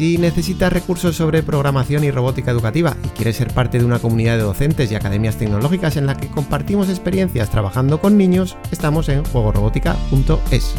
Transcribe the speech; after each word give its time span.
Si 0.00 0.16
necesitas 0.16 0.72
recursos 0.72 1.14
sobre 1.14 1.42
programación 1.42 2.04
y 2.04 2.10
robótica 2.10 2.50
educativa 2.50 2.96
y 3.04 3.08
quieres 3.08 3.36
ser 3.36 3.52
parte 3.52 3.78
de 3.78 3.84
una 3.84 3.98
comunidad 3.98 4.38
de 4.38 4.44
docentes 4.44 4.90
y 4.90 4.94
academias 4.94 5.36
tecnológicas 5.36 5.98
en 5.98 6.06
la 6.06 6.16
que 6.16 6.28
compartimos 6.28 6.88
experiencias 6.88 7.50
trabajando 7.50 8.00
con 8.00 8.16
niños, 8.16 8.56
estamos 8.72 9.10
en 9.10 9.22
juegorobótica.es. 9.26 10.74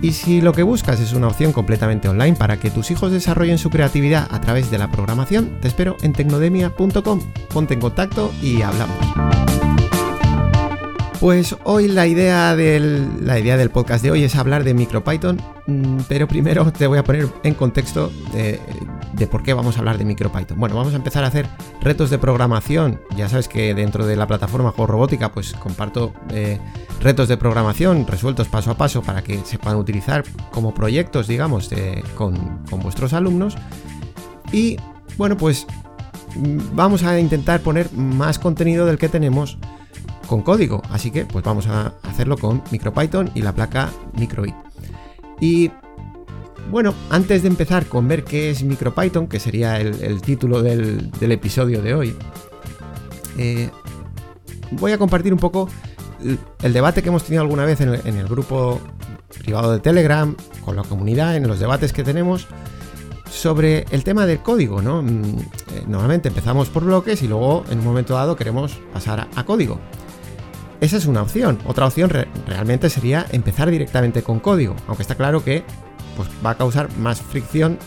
Y 0.00 0.12
si 0.12 0.40
lo 0.40 0.54
que 0.54 0.62
buscas 0.62 1.00
es 1.00 1.12
una 1.12 1.26
opción 1.26 1.52
completamente 1.52 2.08
online 2.08 2.34
para 2.34 2.58
que 2.58 2.70
tus 2.70 2.90
hijos 2.90 3.12
desarrollen 3.12 3.58
su 3.58 3.68
creatividad 3.68 4.26
a 4.30 4.40
través 4.40 4.70
de 4.70 4.78
la 4.78 4.90
programación, 4.90 5.60
te 5.60 5.68
espero 5.68 5.98
en 6.00 6.14
tecnodemia.com. 6.14 7.20
Ponte 7.52 7.74
en 7.74 7.80
contacto 7.80 8.32
y 8.40 8.62
hablamos. 8.62 8.96
Pues 11.20 11.56
hoy 11.64 11.88
la 11.88 12.06
idea, 12.06 12.54
del, 12.54 13.26
la 13.26 13.38
idea 13.38 13.56
del 13.56 13.70
podcast 13.70 14.04
de 14.04 14.10
hoy 14.10 14.22
es 14.22 14.36
hablar 14.36 14.64
de 14.64 14.74
MicroPython, 14.74 15.40
mm, 15.66 16.00
pero 16.08 16.28
primero 16.28 16.70
te 16.72 16.86
voy 16.86 16.98
a 16.98 17.04
poner 17.04 17.28
en 17.42 17.54
contexto 17.54 18.12
de, 18.34 19.26
por 19.26 19.42
qué 19.42 19.54
vamos 19.54 19.76
a 19.76 19.78
hablar 19.78 19.96
de 19.96 20.04
MicroPython. 20.04 20.58
Bueno, 20.58 20.76
vamos 20.76 20.92
a 20.92 20.96
empezar 20.96 21.24
a 21.24 21.28
hacer 21.28 21.46
retos 21.80 22.10
de 22.10 22.18
programación. 22.18 23.00
Ya 23.16 23.30
sabes 23.30 23.48
que 23.48 23.74
dentro 23.74 24.06
de 24.06 24.14
la 24.14 24.26
plataforma 24.26 24.72
Juego 24.72 24.88
Robótica 24.92 25.32
pues 25.32 25.54
comparto 25.54 26.12
eh, 26.30 26.58
retos 27.00 27.28
de 27.28 27.38
programación 27.38 28.06
resueltos 28.06 28.48
paso 28.48 28.70
a 28.70 28.76
paso 28.76 29.02
para 29.02 29.22
que 29.22 29.38
se 29.44 29.58
puedan 29.58 29.78
utilizar 29.78 30.22
como 30.50 30.74
proyectos, 30.74 31.28
digamos, 31.28 31.70
con, 32.14 32.58
con 32.68 32.80
vuestros 32.80 33.14
alumnos. 33.14 33.56
Y 34.52 34.76
bueno, 35.16 35.38
pues 35.38 35.66
mm, 36.34 36.74
vamos 36.74 37.04
a 37.04 37.18
intentar 37.18 37.60
poner 37.60 37.90
más 37.94 38.38
contenido 38.38 38.84
del 38.84 38.98
que 38.98 39.08
tenemos 39.08 39.56
con 40.26 40.42
código. 40.42 40.82
Así 40.90 41.10
que 41.10 41.24
pues 41.24 41.44
vamos 41.44 41.66
a 41.66 41.94
hacerlo 42.02 42.36
con 42.36 42.62
MicroPython 42.70 43.30
y 43.34 43.42
la 43.42 43.54
placa 43.54 43.90
Microbit. 44.14 44.54
Y 45.40 45.70
bueno, 46.70 46.94
antes 47.10 47.42
de 47.42 47.48
empezar 47.48 47.86
con 47.86 48.08
ver 48.08 48.24
qué 48.24 48.50
es 48.50 48.62
MicroPython, 48.62 49.28
que 49.28 49.38
sería 49.38 49.78
el, 49.78 50.20
título 50.20 50.62
del, 50.62 51.10
episodio 51.20 51.80
de 51.80 51.94
hoy, 51.94 52.16
eh, 53.38 53.70
voy 54.72 54.92
a 54.92 54.98
compartir 54.98 55.32
un 55.32 55.38
poco 55.38 55.68
el, 56.62 56.72
debate 56.72 57.02
que 57.02 57.08
hemos 57.08 57.24
tenido 57.24 57.42
alguna 57.42 57.64
vez 57.64 57.80
en 57.80 57.90
el, 57.90 58.28
grupo 58.28 58.80
privado 59.42 59.72
de 59.72 59.80
Telegram, 59.80 60.34
con 60.64 60.76
la 60.76 60.82
comunidad, 60.82 61.36
en 61.36 61.46
los 61.46 61.60
debates 61.60 61.92
que 61.92 62.02
tenemos 62.02 62.48
sobre 63.30 63.84
el 63.90 64.02
tema 64.02 64.26
del 64.26 64.40
código, 64.40 64.82
¿no? 64.82 65.02
Mm, 65.02 65.38
eh, 65.74 65.84
normalmente 65.86 66.28
empezamos 66.28 66.68
por 66.68 66.84
bloques 66.84 67.22
y 67.22 67.28
luego 67.28 67.64
en 67.70 67.78
un 67.80 67.84
momento 67.84 68.14
dado 68.14 68.34
queremos 68.34 68.80
pasar 68.92 69.28
a 69.34 69.44
código. 69.44 69.78
Esa 70.80 70.98
es 70.98 71.06
una 71.06 71.22
opción. 71.22 71.58
Otra 71.66 71.86
opción 71.86 72.10
realmente 72.46 72.90
sería 72.90 73.26
empezar 73.30 73.70
directamente 73.70 74.22
con 74.22 74.40
código, 74.40 74.76
aunque 74.86 75.02
está 75.02 75.14
claro 75.14 75.42
que 75.42 75.64
pues, 76.16 76.28
va 76.44 76.50
a 76.50 76.56
causar 76.56 76.94
más 76.98 77.20
fricción, 77.20 77.78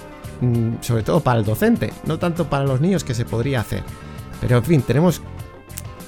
mm, 0.42 0.82
sobre 0.82 1.04
todo 1.04 1.20
para 1.20 1.40
el 1.40 1.46
docente, 1.46 1.94
no 2.06 2.18
tanto 2.18 2.50
para 2.50 2.66
los 2.66 2.82
niños 2.82 3.04
que 3.04 3.14
se 3.14 3.26
podría 3.26 3.62
hacer. 3.62 3.84
Pero 4.42 4.58
en 4.58 4.64
fin, 4.64 4.82
tenemos 4.82 5.22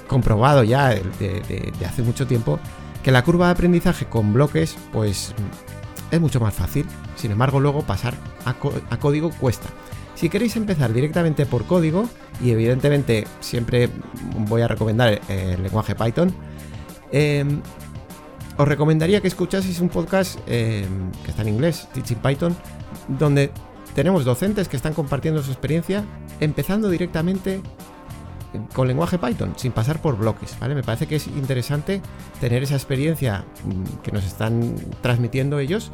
comprobado 0.07 0.63
ya 0.63 0.89
de, 0.89 1.73
hace 1.87 2.01
mucho 2.01 2.27
tiempo 2.27 2.59
que 3.03 3.11
la 3.11 3.23
curva 3.23 3.47
de 3.47 3.53
aprendizaje 3.53 4.05
con 4.05 4.33
bloques 4.33 4.75
pues 4.91 5.33
es 6.11 6.19
mucho 6.21 6.39
más 6.39 6.53
fácil. 6.53 6.85
Sin 7.15 7.31
embargo, 7.31 7.59
luego 7.59 7.83
pasar 7.83 8.15
a, 8.45 8.97
código 8.97 9.31
cuesta. 9.31 9.69
Si 10.15 10.29
queréis 10.29 10.55
empezar 10.55 10.93
directamente 10.93 11.45
por 11.45 11.65
código, 11.65 12.07
y 12.43 12.51
evidentemente 12.51 13.25
siempre 13.39 13.89
voy 14.47 14.61
a 14.61 14.67
recomendar 14.67 15.21
el 15.29 15.63
lenguaje 15.63 15.95
Python, 15.95 16.33
Em, 17.11 17.61
os 18.57 18.67
recomendaría 18.67 19.21
que 19.21 19.27
escuchaseis 19.27 19.79
un 19.79 19.89
podcast 19.89 20.39
em, 20.47 21.11
que 21.23 21.31
está 21.31 21.41
en 21.41 21.49
inglés, 21.49 21.87
Teaching 21.93 22.17
Python, 22.17 22.55
donde 23.07 23.51
tenemos 23.95 24.23
docentes 24.23 24.67
que 24.67 24.77
están 24.77 24.93
compartiendo 24.93 25.41
su 25.43 25.51
experiencia 25.51 26.05
empezando 26.39 26.89
directamente 26.89 27.61
con 28.73 28.87
lenguaje 28.87 29.17
Python, 29.17 29.53
sin 29.55 29.71
pasar 29.71 30.01
por 30.01 30.17
bloques, 30.17 30.57
¿vale? 30.59 30.75
Me 30.75 30.83
parece 30.83 31.07
que 31.07 31.15
es 31.15 31.27
interesante 31.27 32.01
tener 32.39 32.63
esa 32.63 32.75
experiencia 32.75 33.45
mm, 33.63 34.01
que 34.03 34.11
nos 34.11 34.25
están 34.25 34.75
transmitiendo 35.01 35.59
ellos, 35.59 35.91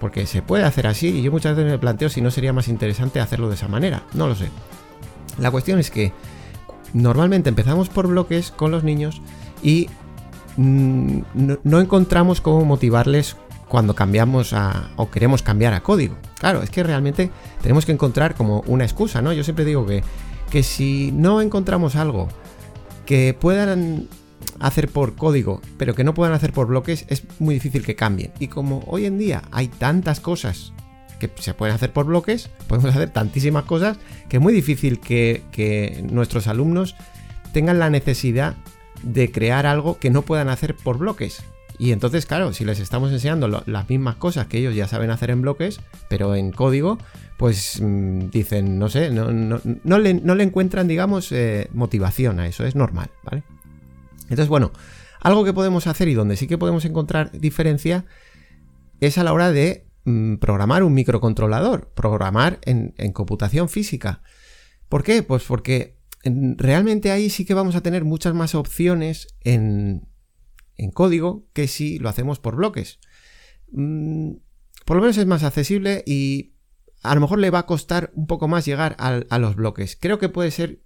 porque 0.00 0.26
se 0.26 0.42
puede 0.42 0.64
hacer 0.64 0.86
así 0.86 1.08
y 1.08 1.22
yo 1.22 1.30
muchas 1.30 1.56
veces 1.56 1.70
me 1.70 1.78
planteo 1.78 2.08
si 2.08 2.20
no 2.20 2.30
sería 2.30 2.52
más 2.52 2.68
interesante 2.68 3.20
hacerlo 3.20 3.48
de 3.48 3.54
esa 3.54 3.68
manera, 3.68 4.02
no 4.14 4.26
lo 4.26 4.34
sé. 4.34 4.48
La 5.38 5.50
cuestión 5.50 5.78
es 5.78 5.90
que 5.90 6.12
normalmente 6.92 7.48
empezamos 7.48 7.88
por 7.88 8.08
bloques 8.08 8.50
con 8.50 8.70
los 8.70 8.82
niños 8.82 9.20
y 9.62 9.88
Mm, 10.56 11.20
no, 11.64 11.80
encontramos 11.80 12.40
cómo 12.40 12.64
motivarles 12.64 13.36
cuando 13.68 13.94
cambiamos 13.94 14.52
a, 14.52 14.90
o 14.96 15.10
queremos 15.10 15.42
cambiar 15.42 15.74
a 15.74 15.82
código. 15.82 16.16
Claro, 16.38 16.62
es 16.62 16.70
que 16.70 16.82
realmente 16.82 17.30
tenemos 17.62 17.86
que 17.86 17.92
encontrar 17.92 18.34
como 18.34 18.60
una 18.66 18.84
excusa, 18.84 19.22
¿no? 19.22 19.32
Yo 19.32 19.44
siempre 19.44 19.64
digo 19.64 19.86
que, 19.86 20.02
que 20.50 20.62
si 20.62 21.12
no 21.12 21.40
encontramos 21.40 21.96
algo 21.96 22.28
que 23.06 23.34
puedan 23.38 24.08
hacer 24.58 24.88
por 24.88 25.14
código, 25.14 25.60
pero 25.78 25.94
que 25.94 26.04
no 26.04 26.14
puedan 26.14 26.34
hacer 26.34 26.52
por 26.52 26.66
bloques, 26.66 27.04
es 27.08 27.22
muy 27.38 27.54
difícil 27.54 27.84
que 27.84 27.94
cambien. 27.94 28.32
Y 28.38 28.48
como 28.48 28.82
hoy 28.86 29.06
en 29.06 29.18
día 29.18 29.42
hay 29.52 29.68
tantas 29.68 30.20
cosas 30.20 30.72
que 31.18 31.30
se 31.38 31.54
pueden 31.54 31.74
hacer 31.74 31.92
por 31.92 32.06
bloques, 32.06 32.50
podemos 32.66 32.90
hacer 32.90 33.10
tantísimas 33.10 33.64
cosas 33.64 33.98
que 34.28 34.38
es 34.38 34.42
muy 34.42 34.52
difícil 34.52 34.98
que, 34.98 35.42
que 35.52 36.04
nuestros 36.10 36.46
alumnos 36.46 36.96
tengan 37.52 37.78
la 37.78 37.90
necesidad 37.90 38.56
de 39.02 39.30
crear 39.30 39.66
algo 39.66 39.98
que 39.98 40.10
no 40.10 40.22
puedan 40.22 40.48
hacer 40.48 40.74
por 40.74 40.98
bloques. 40.98 41.42
Y 41.80 41.92
entonces, 41.92 42.26
claro, 42.26 42.52
si 42.52 42.66
les 42.66 42.78
estamos 42.78 43.10
enseñando 43.10 43.48
las 43.48 43.88
mismas 43.88 44.16
cosas 44.16 44.46
que 44.48 44.58
ellos 44.58 44.74
ya 44.74 44.86
saben 44.86 45.10
hacer 45.10 45.30
en 45.30 45.40
bloques, 45.40 45.80
pero 46.10 46.34
en 46.34 46.52
código, 46.52 46.98
pues 47.38 47.80
mm, 47.80 48.28
dicen, 48.28 48.78
no 48.78 48.90
sé, 48.90 49.10
no, 49.10 49.30
no, 49.30 49.98
le, 49.98 50.42
encuentran, 50.42 50.86
digamos, 50.88 51.32
eh, 51.32 51.70
motivación 51.72 52.38
a 52.38 52.46
eso, 52.46 52.66
es 52.66 52.74
normal, 52.76 53.10
¿vale? 53.24 53.44
Entonces, 54.24 54.48
bueno, 54.48 54.72
algo 55.20 55.42
que 55.42 55.54
podemos 55.54 55.86
hacer 55.86 56.08
y 56.08 56.14
donde 56.14 56.36
sí 56.36 56.46
que 56.46 56.58
podemos 56.58 56.84
encontrar 56.84 57.32
diferencia 57.32 58.04
es 59.00 59.16
a 59.16 59.24
la 59.24 59.32
hora 59.32 59.50
de 59.50 59.86
mm, 60.04 60.34
programar 60.34 60.82
un 60.82 60.92
microcontrolador, 60.92 61.88
programar 61.94 62.58
en, 62.62 62.92
en 62.98 63.12
computación 63.12 63.70
física. 63.70 64.20
¿Por 64.90 65.02
qué? 65.02 65.22
Pues 65.22 65.44
porque 65.44 65.99
realmente 66.24 67.10
ahí 67.10 67.30
sí 67.30 67.44
que 67.44 67.54
vamos 67.54 67.76
a 67.76 67.82
tener 67.82 68.04
muchas 68.04 68.34
más 68.34 68.54
opciones 68.54 69.28
en, 69.40 70.08
código 70.94 71.46
que 71.52 71.68
si 71.68 71.98
lo 71.98 72.08
hacemos 72.08 72.38
por 72.38 72.56
bloques. 72.56 72.98
Mm, 73.72 74.32
por 74.84 74.96
lo 74.96 75.02
menos 75.02 75.18
es 75.18 75.26
más 75.26 75.42
accesible 75.42 76.02
y 76.06 76.54
a 77.02 77.14
lo 77.14 77.20
mejor 77.20 77.38
le 77.38 77.50
va 77.50 77.60
a 77.60 77.66
costar 77.66 78.10
un 78.14 78.26
poco 78.26 78.48
más 78.48 78.64
llegar 78.64 78.96
a, 78.98 79.38
los 79.38 79.56
bloques. 79.56 79.96
Creo 79.98 80.18
que 80.18 80.28
puede 80.28 80.50
ser 80.50 80.82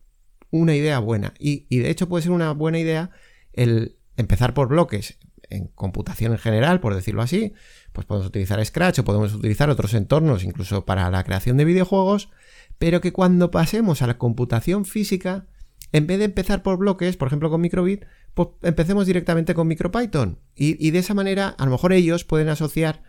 una 0.50 0.74
idea 0.74 0.98
buena 0.98 1.34
y, 1.38 1.66
y, 1.68 1.78
de 1.78 1.90
hecho 1.90 2.08
puede 2.08 2.22
ser 2.22 2.32
una 2.32 2.52
buena 2.52 2.78
idea 2.78 3.10
el 3.52 3.98
empezar 4.16 4.54
por 4.54 4.68
bloques 4.68 5.18
en 5.50 5.68
computación 5.68 6.32
en 6.32 6.38
general, 6.38 6.80
por 6.80 6.94
decirlo 6.94 7.22
así. 7.22 7.52
Pues 7.92 8.06
podemos 8.06 8.28
utilizar 8.28 8.64
Scratch 8.64 9.00
o 9.00 9.04
podemos 9.04 9.34
utilizar 9.34 9.70
otros 9.70 9.94
entornos 9.94 10.44
incluso 10.44 10.84
para 10.84 11.10
la 11.10 11.24
creación 11.24 11.56
de 11.56 11.64
videojuegos 11.64 12.30
pero 12.78 13.00
que 13.00 13.12
cuando 13.12 13.50
pasemos 13.50 14.02
a 14.02 14.06
la 14.06 14.18
computación 14.18 14.84
física, 14.84 15.46
en 15.92 16.06
vez 16.06 16.18
de 16.18 16.24
empezar 16.24 16.62
por 16.62 16.78
bloques, 16.78 17.16
por 17.16 17.28
ejemplo 17.28 17.50
con 17.50 17.60
microbit, 17.60 18.04
pues 18.34 18.48
empecemos 18.62 19.06
directamente 19.06 19.54
con 19.54 19.68
MicroPython. 19.68 20.40
Y, 20.56 20.90
de 20.90 20.98
esa 20.98 21.14
manera, 21.14 21.48
a 21.48 21.64
lo 21.64 21.70
mejor 21.70 21.92
ellos 21.92 22.24
pueden 22.24 22.48
asociar 22.48 23.02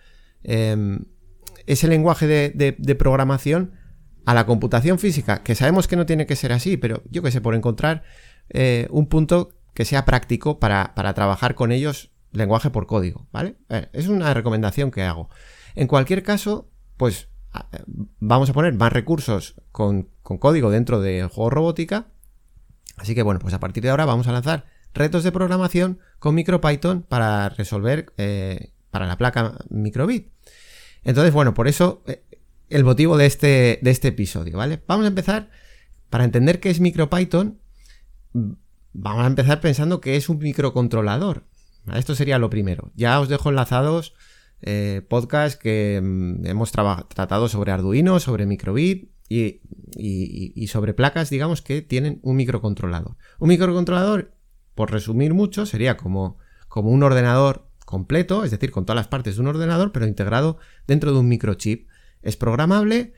em, 0.43 1.05
ese 1.65 1.87
lenguaje 1.87 2.27
de, 2.27 2.95
programación 2.95 3.73
a 4.25 4.33
la 4.33 4.45
computación 4.45 4.99
física, 4.99 5.43
que 5.43 5.55
sabemos 5.55 5.87
que 5.87 5.95
no 5.95 6.05
tiene 6.05 6.25
que 6.25 6.35
ser 6.35 6.51
así, 6.51 6.77
pero 6.77 7.03
yo 7.09 7.21
que 7.21 7.31
sé, 7.31 7.41
por 7.41 7.55
encontrar 7.55 8.03
eh, 8.49 8.87
un 8.91 9.07
punto 9.07 9.49
que 9.73 9.85
sea 9.85 10.05
práctico 10.05 10.59
para, 10.59 10.93
trabajar 10.93 11.55
con 11.55 11.71
ellos 11.71 12.11
lenguaje 12.35 12.69
por 12.69 12.87
código, 12.87 13.27
¿vale? 13.31 13.55
Eh, 13.69 13.89
es 13.93 14.07
una 14.07 14.33
recomendación 14.33 14.91
que 14.91 15.03
hago. 15.03 15.29
En 15.75 15.87
cualquier 15.87 16.23
caso, 16.23 16.69
pues 16.97 17.29
vamos 18.19 18.49
a 18.49 18.53
poner 18.53 18.73
más 18.73 18.91
recursos 18.91 19.55
con, 19.71 20.09
código 20.21 20.71
dentro 20.71 21.01
del 21.01 21.27
juego 21.27 21.49
robótica. 21.49 22.07
Así 22.97 23.15
que 23.15 23.23
bueno, 23.23 23.39
pues 23.39 23.53
a 23.53 23.59
partir 23.59 23.83
de 23.83 23.89
ahora 23.89 24.05
vamos 24.05 24.27
a 24.27 24.31
lanzar 24.31 24.65
retos 24.93 25.23
de 25.23 25.31
programación 25.31 25.99
con 26.19 26.35
MicroPython 26.35 27.03
para 27.03 27.49
resolver 27.49 28.13
eh, 28.17 28.71
para 28.89 29.07
la 29.07 29.17
placa 29.17 29.57
microbit. 29.69 30.31
Entonces, 31.03 31.33
bueno, 31.33 31.53
por 31.53 31.67
eso 31.67 32.03
eh, 32.07 32.23
el 32.69 32.83
motivo 32.83 33.17
de 33.17 33.25
este, 33.25 33.79
de 33.81 33.91
este 33.91 34.09
episodio, 34.09 34.57
¿vale? 34.57 34.81
Vamos 34.87 35.05
a 35.05 35.09
empezar 35.09 35.49
para 36.09 36.23
entender 36.23 36.59
qué 36.59 36.69
es 36.69 36.79
MicroPython. 36.79 37.59
vamos 38.93 39.23
a 39.23 39.27
empezar 39.27 39.59
pensando 39.59 39.99
que 39.99 40.15
es 40.15 40.29
un 40.29 40.39
microcontrolador. 40.39 41.43
Esto 41.93 42.15
sería 42.15 42.39
lo 42.39 42.49
primero. 42.49 42.91
Ya 42.95 43.19
os 43.19 43.29
dejo 43.29 43.49
enlazados 43.49 44.15
eh, 44.61 45.01
podcasts 45.07 45.59
que 45.59 46.01
mm, 46.01 46.45
hemos 46.47 46.71
tratado 46.71 47.47
sobre 47.47 47.71
Arduino, 47.71 48.19
sobre 48.19 48.45
microbit 48.45 49.11
y, 49.29 49.61
y, 49.97 50.67
sobre 50.67 50.93
placas, 50.93 51.29
digamos, 51.29 51.61
que 51.61 51.81
tienen 51.81 52.19
un 52.23 52.35
microcontrolador. 52.35 53.17
Un 53.39 53.49
microcontrolador, 53.49 54.33
por 54.75 54.91
resumir 54.91 55.33
mucho, 55.33 55.65
sería 55.65 55.97
como, 55.97 56.37
como 56.67 56.89
un 56.89 57.03
ordenador 57.03 57.67
completo, 57.85 58.43
es 58.43 58.51
decir, 58.51 58.71
con 58.71 58.85
todas 58.85 58.97
las 58.97 59.07
partes 59.07 59.35
de 59.35 59.41
un 59.41 59.47
ordenador, 59.47 59.91
pero 59.91 60.07
integrado 60.07 60.57
dentro 60.87 61.11
de 61.11 61.19
un 61.19 61.27
microchip. 61.27 61.89
Es 62.21 62.37
programable, 62.37 63.13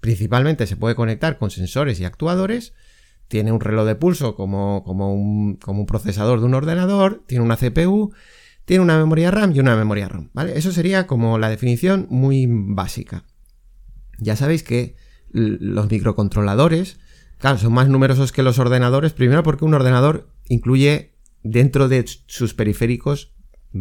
principalmente 0.00 0.66
se 0.66 0.76
puede 0.76 0.94
conectar 0.94 1.38
con 1.38 1.50
sensores 1.50 2.00
y 2.00 2.04
actuadores, 2.04 2.74
tiene 3.28 3.52
un 3.52 3.60
reloj 3.60 3.86
de 3.86 3.94
pulso 3.94 4.34
como, 4.34 4.82
como, 4.84 5.14
un, 5.14 5.56
como 5.56 5.80
un 5.80 5.86
procesador 5.86 6.40
de 6.40 6.46
un 6.46 6.54
ordenador, 6.54 7.22
tiene 7.26 7.44
una 7.44 7.56
CPU, 7.56 8.12
tiene 8.64 8.82
una 8.82 8.98
memoria 8.98 9.30
RAM 9.30 9.52
y 9.54 9.60
una 9.60 9.76
memoria 9.76 10.08
ROM, 10.08 10.30
¿vale? 10.32 10.58
Eso 10.58 10.72
sería 10.72 11.06
como 11.06 11.38
la 11.38 11.48
definición 11.48 12.06
muy 12.10 12.46
básica. 12.48 13.24
Ya 14.18 14.36
sabéis 14.36 14.62
que 14.62 14.96
los 15.30 15.90
microcontroladores, 15.90 16.98
claro, 17.38 17.58
son 17.58 17.72
más 17.72 17.88
numerosos 17.88 18.32
que 18.32 18.42
los 18.42 18.58
ordenadores, 18.58 19.12
primero 19.12 19.42
porque 19.42 19.64
un 19.64 19.74
ordenador 19.74 20.30
incluye 20.48 21.14
dentro 21.42 21.88
de 21.88 22.04
sus 22.26 22.54
periféricos, 22.54 23.34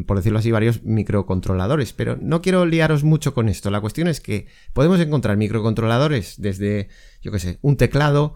por 0.05 0.17
decirlo 0.17 0.39
así, 0.39 0.51
varios 0.51 0.83
microcontroladores, 0.83 1.93
pero 1.93 2.17
no 2.21 2.41
quiero 2.41 2.65
liaros 2.65 3.03
mucho 3.03 3.33
con 3.33 3.49
esto. 3.49 3.71
La 3.71 3.81
cuestión 3.81 4.07
es 4.07 4.21
que 4.21 4.47
podemos 4.73 4.99
encontrar 4.99 5.37
microcontroladores 5.37 6.35
desde, 6.37 6.89
yo 7.21 7.31
qué 7.31 7.39
sé, 7.39 7.59
un 7.61 7.77
teclado, 7.77 8.35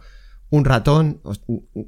un 0.51 0.65
ratón, 0.65 1.21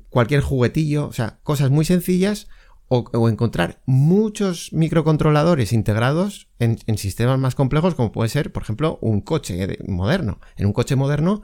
cualquier 0.10 0.42
juguetillo, 0.42 1.08
o 1.08 1.14
sea, 1.14 1.40
cosas 1.44 1.70
muy 1.70 1.86
sencillas, 1.86 2.48
o, 2.88 3.28
encontrar 3.28 3.82
muchos 3.86 4.72
microcontroladores 4.72 5.74
integrados 5.74 6.48
en, 6.60 6.78
sistemas 6.98 7.40
más 7.40 7.56
complejos, 7.56 7.96
como 7.96 8.12
puede 8.12 8.30
ser, 8.30 8.52
por 8.52 8.64
ejemplo, 8.64 9.00
un 9.02 9.22
coche 9.22 9.78
moderno. 9.88 10.40
En 10.56 10.68
un 10.68 10.74
coche 10.74 10.96
moderno, 10.96 11.42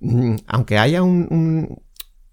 mm, 0.00 0.36
aunque 0.46 0.76
haya 0.78 1.02
una 1.02 1.78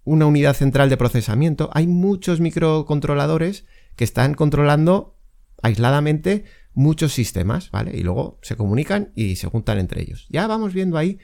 unidad 0.04 0.54
central 0.54 0.90
de 0.90 0.96
procesamiento, 0.96 1.70
hay 1.72 1.86
muchos 1.86 2.40
microcontroladores 2.40 3.66
que 3.94 4.04
están 4.04 4.34
controlando 4.34 5.16
aisladamente 5.62 6.44
muchos 6.74 7.12
sistemas, 7.14 7.70
¿vale? 7.70 7.96
Y 7.96 8.02
luego 8.02 8.38
se 8.42 8.56
comunican 8.56 9.12
y 9.14 9.36
se 9.36 9.46
juntan 9.46 9.78
entre 9.78 10.02
ellos. 10.02 10.26
Ya 10.28 10.46
vamos 10.46 10.74
viendo 10.74 10.98
ahí 10.98 11.18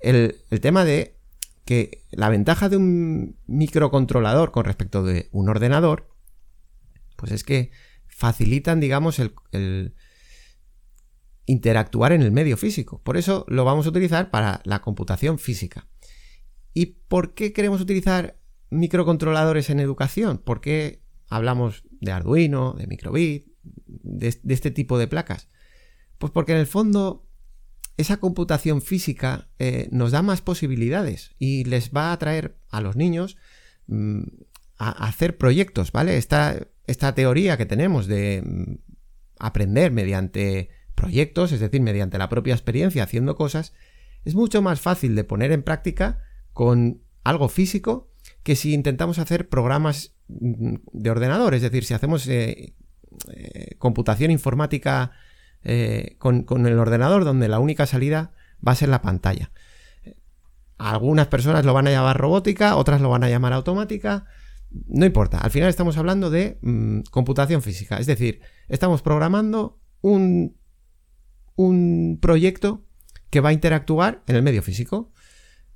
el, 0.00 0.36
el 0.50 0.60
tema 0.60 0.84
de 0.84 1.16
que 1.64 2.04
la 2.10 2.28
ventaja 2.28 2.68
de 2.68 2.76
un 2.76 3.38
microcontrolador 3.46 4.52
con 4.52 4.64
respecto 4.64 5.02
de 5.02 5.28
un 5.32 5.48
ordenador, 5.48 6.10
pues 7.16 7.32
es 7.32 7.44
que 7.44 7.70
facilitan, 8.06 8.80
digamos, 8.80 9.18
el, 9.18 9.94
interactuar 11.46 12.12
en 12.12 12.22
el 12.22 12.32
medio 12.32 12.56
físico. 12.56 13.00
Por 13.02 13.16
eso 13.16 13.44
lo 13.48 13.64
vamos 13.64 13.86
a 13.86 13.90
utilizar 13.90 14.30
para 14.30 14.60
la 14.64 14.80
computación 14.80 15.38
física. 15.38 15.88
¿Y 16.74 16.86
por 17.08 17.34
qué 17.34 17.52
queremos 17.52 17.80
utilizar 17.80 18.38
microcontroladores 18.70 19.70
en 19.70 19.80
educación? 19.80 20.38
¿Por 20.38 20.60
qué 20.60 21.02
hablamos 21.28 21.84
de 22.00 22.12
Arduino, 22.12 22.74
de 22.74 22.86
microbit, 22.86 23.46
de, 23.62 24.38
de 24.42 24.54
este 24.54 24.70
tipo 24.70 24.98
de 24.98 25.06
placas? 25.06 25.48
Pues 26.18 26.32
porque 26.32 26.52
en 26.52 26.58
el 26.58 26.66
fondo 26.66 27.26
esa 27.96 28.16
computación 28.16 28.82
física 28.82 29.48
eh, 29.58 29.88
nos 29.92 30.10
da 30.10 30.22
más 30.22 30.42
posibilidades 30.42 31.34
y 31.38 31.64
les 31.64 31.90
va 31.90 32.10
a 32.10 32.12
atraer 32.12 32.56
a 32.70 32.80
los 32.80 32.96
niños 32.96 33.36
mm, 33.86 34.22
a, 34.78 35.06
hacer 35.06 35.38
proyectos, 35.38 35.92
¿vale? 35.92 36.16
Esta, 36.16 36.66
esta 36.86 37.14
teoría 37.14 37.56
que 37.56 37.66
tenemos 37.66 38.06
de 38.06 38.42
mm, 38.44 38.74
aprender 39.38 39.92
mediante 39.92 40.70
proyectos, 40.94 41.52
es 41.52 41.60
decir, 41.60 41.80
mediante 41.80 42.18
la 42.18 42.28
propia 42.28 42.54
experiencia 42.54 43.04
haciendo 43.04 43.36
cosas, 43.36 43.72
es 44.24 44.34
mucho 44.34 44.62
más 44.62 44.80
fácil 44.80 45.14
de 45.14 45.24
poner 45.24 45.52
en 45.52 45.62
práctica 45.62 46.22
con 46.52 47.02
algo 47.22 47.48
físico 47.48 48.10
que 48.42 48.56
si 48.56 48.74
intentamos 48.74 49.18
hacer 49.18 49.48
programas 49.48 50.14
mm, 50.28 50.74
de 50.92 51.10
ordenador, 51.10 51.54
es 51.54 51.62
decir, 51.62 51.84
si 51.84 51.94
hacemos 51.94 52.26
eh, 52.26 52.74
eh, 53.32 53.76
computación 53.78 54.32
informática 54.32 55.12
eh, 55.64 56.16
con, 56.18 56.44
el 56.66 56.78
ordenador 56.78 57.24
donde 57.24 57.48
la 57.48 57.58
única 57.58 57.86
salida 57.86 58.32
va 58.66 58.72
a 58.72 58.76
ser 58.76 58.90
la 58.90 59.00
pantalla. 59.00 59.50
Algunas 60.76 61.28
personas 61.28 61.64
lo 61.64 61.72
van 61.72 61.86
a 61.86 61.90
llamar 61.90 62.18
robótica, 62.18 62.76
otras 62.76 63.00
lo 63.00 63.08
van 63.08 63.24
a 63.24 63.30
llamar 63.30 63.54
automática. 63.54 64.26
No 64.70 65.06
importa, 65.06 65.38
al 65.38 65.50
final 65.50 65.70
estamos 65.70 65.96
hablando 65.96 66.28
de 66.30 66.58
mm, 66.60 67.00
computación 67.10 67.62
física, 67.62 67.96
es 67.96 68.06
decir, 68.06 68.40
estamos 68.68 69.00
programando 69.00 69.80
un, 70.00 70.56
un 71.54 72.18
proyecto 72.20 72.84
que 73.30 73.40
va 73.40 73.48
a 73.48 73.52
interactuar 73.54 74.22
en 74.26 74.36
el 74.36 74.42
medio 74.42 74.62
físico. 74.62 75.13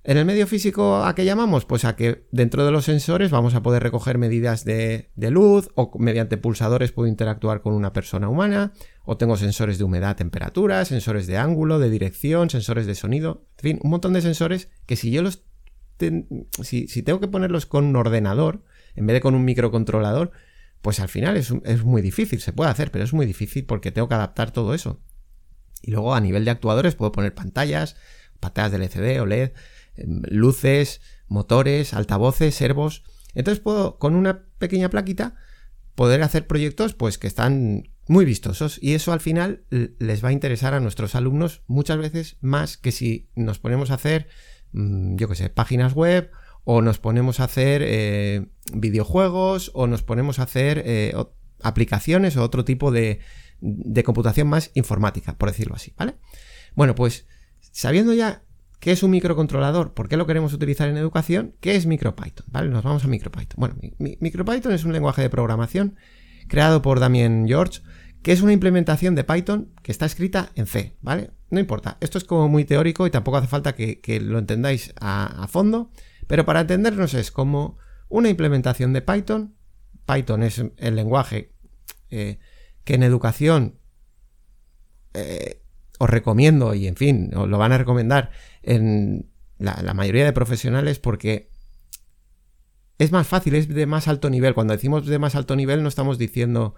En 0.08 0.16
el 0.16 0.24
medio 0.24 0.46
físico, 0.46 1.04
¿a 1.04 1.14
qué 1.14 1.26
llamamos? 1.26 1.66
Pues 1.66 1.84
a 1.84 1.94
que 1.94 2.24
dentro 2.32 2.64
de 2.64 2.70
los 2.70 2.86
sensores 2.86 3.30
vamos 3.30 3.54
a 3.54 3.62
poder 3.62 3.82
recoger 3.82 4.16
medidas 4.16 4.64
de, 4.64 5.10
luz 5.18 5.68
o 5.74 5.90
mediante 5.98 6.38
pulsadores 6.38 6.92
puedo 6.92 7.08
interactuar 7.08 7.60
con 7.60 7.74
una 7.74 7.92
persona 7.92 8.30
humana 8.30 8.72
o 9.04 9.18
tengo 9.18 9.36
sensores 9.36 9.76
de 9.76 9.84
humedad, 9.84 10.16
temperatura, 10.16 10.82
sensores 10.86 11.26
de 11.26 11.36
ángulo, 11.36 11.78
de 11.78 11.90
dirección, 11.90 12.48
sensores 12.48 12.86
de 12.86 12.94
sonido, 12.94 13.44
en 13.58 13.62
fin, 13.62 13.80
un 13.82 13.90
montón 13.90 14.14
de 14.14 14.22
sensores 14.22 14.70
que 14.86 14.96
si 14.96 15.10
yo 15.10 15.20
los... 15.20 15.44
si, 16.62 16.86
tengo 17.02 17.20
que 17.20 17.28
ponerlos 17.28 17.66
con 17.66 17.84
un 17.84 17.94
ordenador 17.94 18.64
en 18.94 19.06
vez 19.06 19.12
de 19.12 19.20
con 19.20 19.34
un 19.34 19.44
microcontrolador, 19.44 20.30
pues 20.80 21.00
al 21.00 21.10
final 21.10 21.36
es, 21.36 21.52
es 21.66 21.84
muy 21.84 22.00
difícil, 22.00 22.40
se 22.40 22.54
puede 22.54 22.70
hacer, 22.70 22.90
pero 22.90 23.04
es 23.04 23.12
muy 23.12 23.26
difícil 23.26 23.66
porque 23.66 23.92
tengo 23.92 24.08
que 24.08 24.14
adaptar 24.14 24.52
todo 24.52 24.72
eso. 24.72 25.02
Y 25.82 25.90
luego 25.90 26.14
a 26.14 26.20
nivel 26.22 26.46
de 26.46 26.50
actuadores 26.50 26.94
puedo 26.94 27.12
poner 27.12 27.34
pantallas, 27.34 27.96
pantallas 28.40 28.72
de 28.72 28.78
LCD, 28.78 29.20
OLED, 29.20 29.50
Em, 29.50 29.54
luces, 30.06 31.00
motores, 31.28 31.94
altavoces, 31.94 32.54
servos. 32.54 33.04
Entonces 33.34 33.60
puedo, 33.60 33.98
con 33.98 34.14
una 34.14 34.44
pequeña 34.58 34.90
plaquita, 34.90 35.34
poder 35.94 36.22
hacer 36.22 36.46
proyectos 36.46 36.94
pues 36.94 37.18
que 37.18 37.26
están 37.26 37.90
muy 38.06 38.24
vistosos 38.24 38.78
y 38.80 38.94
eso 38.94 39.12
al 39.12 39.20
final 39.20 39.64
les 39.70 40.24
va 40.24 40.30
a 40.30 40.32
interesar 40.32 40.72
a 40.72 40.80
nuestros 40.80 41.14
alumnos 41.14 41.62
muchas 41.66 41.98
veces 41.98 42.38
más 42.40 42.76
que 42.76 42.92
si 42.92 43.28
nos 43.34 43.58
ponemos 43.58 43.90
a 43.90 43.94
hacer, 43.94 44.28
mm, 44.72 45.16
yo 45.16 45.28
qué 45.28 45.34
sé, 45.34 45.50
páginas 45.50 45.94
web 45.94 46.30
o 46.64 46.82
nos 46.82 46.98
ponemos 46.98 47.40
a 47.40 47.44
hacer 47.44 47.82
eh, 47.84 48.46
videojuegos 48.72 49.70
o 49.74 49.86
nos 49.86 50.02
ponemos 50.02 50.38
a 50.38 50.44
hacer 50.44 50.82
eh, 50.86 51.14
aplicaciones 51.62 52.36
o 52.36 52.42
otro 52.42 52.64
tipo 52.64 52.90
de, 52.90 53.20
de 53.60 54.04
computación 54.04 54.48
más 54.48 54.70
informática, 54.74 55.36
por 55.36 55.50
decirlo 55.50 55.74
así, 55.74 55.94
¿vale? 55.96 56.14
Bueno, 56.74 56.94
pues 56.94 57.26
sabiendo 57.60 58.14
ya 58.14 58.44
¿Qué 58.80 58.92
es 58.92 59.02
un 59.02 59.10
microcontrolador? 59.10 59.92
¿Por 59.92 60.08
qué 60.08 60.16
lo 60.16 60.26
queremos 60.26 60.52
utilizar 60.52 60.88
en 60.88 60.96
educación? 60.96 61.54
¿Qué 61.60 61.74
es 61.74 61.86
MicroPython? 61.86 62.46
¿Vale? 62.50 62.68
Nos 62.68 62.84
vamos 62.84 63.04
a 63.04 63.08
MicroPython. 63.08 63.56
Bueno, 63.56 63.76
MicroPython 63.98 64.72
es 64.72 64.84
un 64.84 64.92
lenguaje 64.92 65.22
de 65.22 65.30
programación 65.30 65.96
creado 66.46 66.80
por 66.80 67.00
Damien 67.00 67.46
George, 67.48 67.80
que 68.22 68.32
es 68.32 68.40
una 68.40 68.52
implementación 68.52 69.14
de 69.14 69.24
Python 69.24 69.72
que 69.82 69.92
está 69.92 70.06
escrita 70.06 70.50
en 70.54 70.66
C, 70.66 70.96
¿vale? 71.00 71.30
No 71.50 71.60
importa, 71.60 71.98
esto 72.00 72.18
es 72.18 72.24
como 72.24 72.48
muy 72.48 72.64
teórico 72.64 73.06
y 73.06 73.10
tampoco 73.10 73.38
hace 73.38 73.48
falta 73.48 73.74
que, 73.74 74.20
lo 74.20 74.38
entendáis 74.38 74.92
a, 75.00 75.46
fondo, 75.48 75.90
pero 76.26 76.44
para 76.44 76.60
entendernos 76.60 77.14
es 77.14 77.30
como 77.30 77.78
una 78.08 78.28
implementación 78.28 78.92
de 78.92 79.02
Python. 79.02 79.56
Python 80.06 80.42
es 80.42 80.62
el 80.76 80.96
lenguaje 80.96 81.54
eh, 82.10 82.38
que 82.84 82.94
en 82.94 83.02
educación 83.02 83.78
eh, 85.14 85.62
os 85.98 86.08
recomiendo, 86.08 86.74
y 86.74 86.86
en 86.86 86.96
fin, 86.96 87.30
os 87.34 87.48
lo 87.48 87.58
van 87.58 87.72
a 87.72 87.78
recomendar 87.78 88.30
en 88.62 89.28
la, 89.58 89.94
mayoría 89.94 90.24
de 90.24 90.32
profesionales 90.32 90.98
porque 90.98 91.50
es 92.98 93.12
más 93.12 93.26
fácil, 93.26 93.54
es 93.54 93.68
de 93.68 93.86
más 93.86 94.08
alto 94.08 94.30
nivel. 94.30 94.54
Cuando 94.54 94.72
decimos 94.72 95.06
de 95.06 95.18
más 95.18 95.34
alto 95.34 95.56
nivel 95.56 95.82
no 95.82 95.88
estamos 95.88 96.18
diciendo 96.18 96.74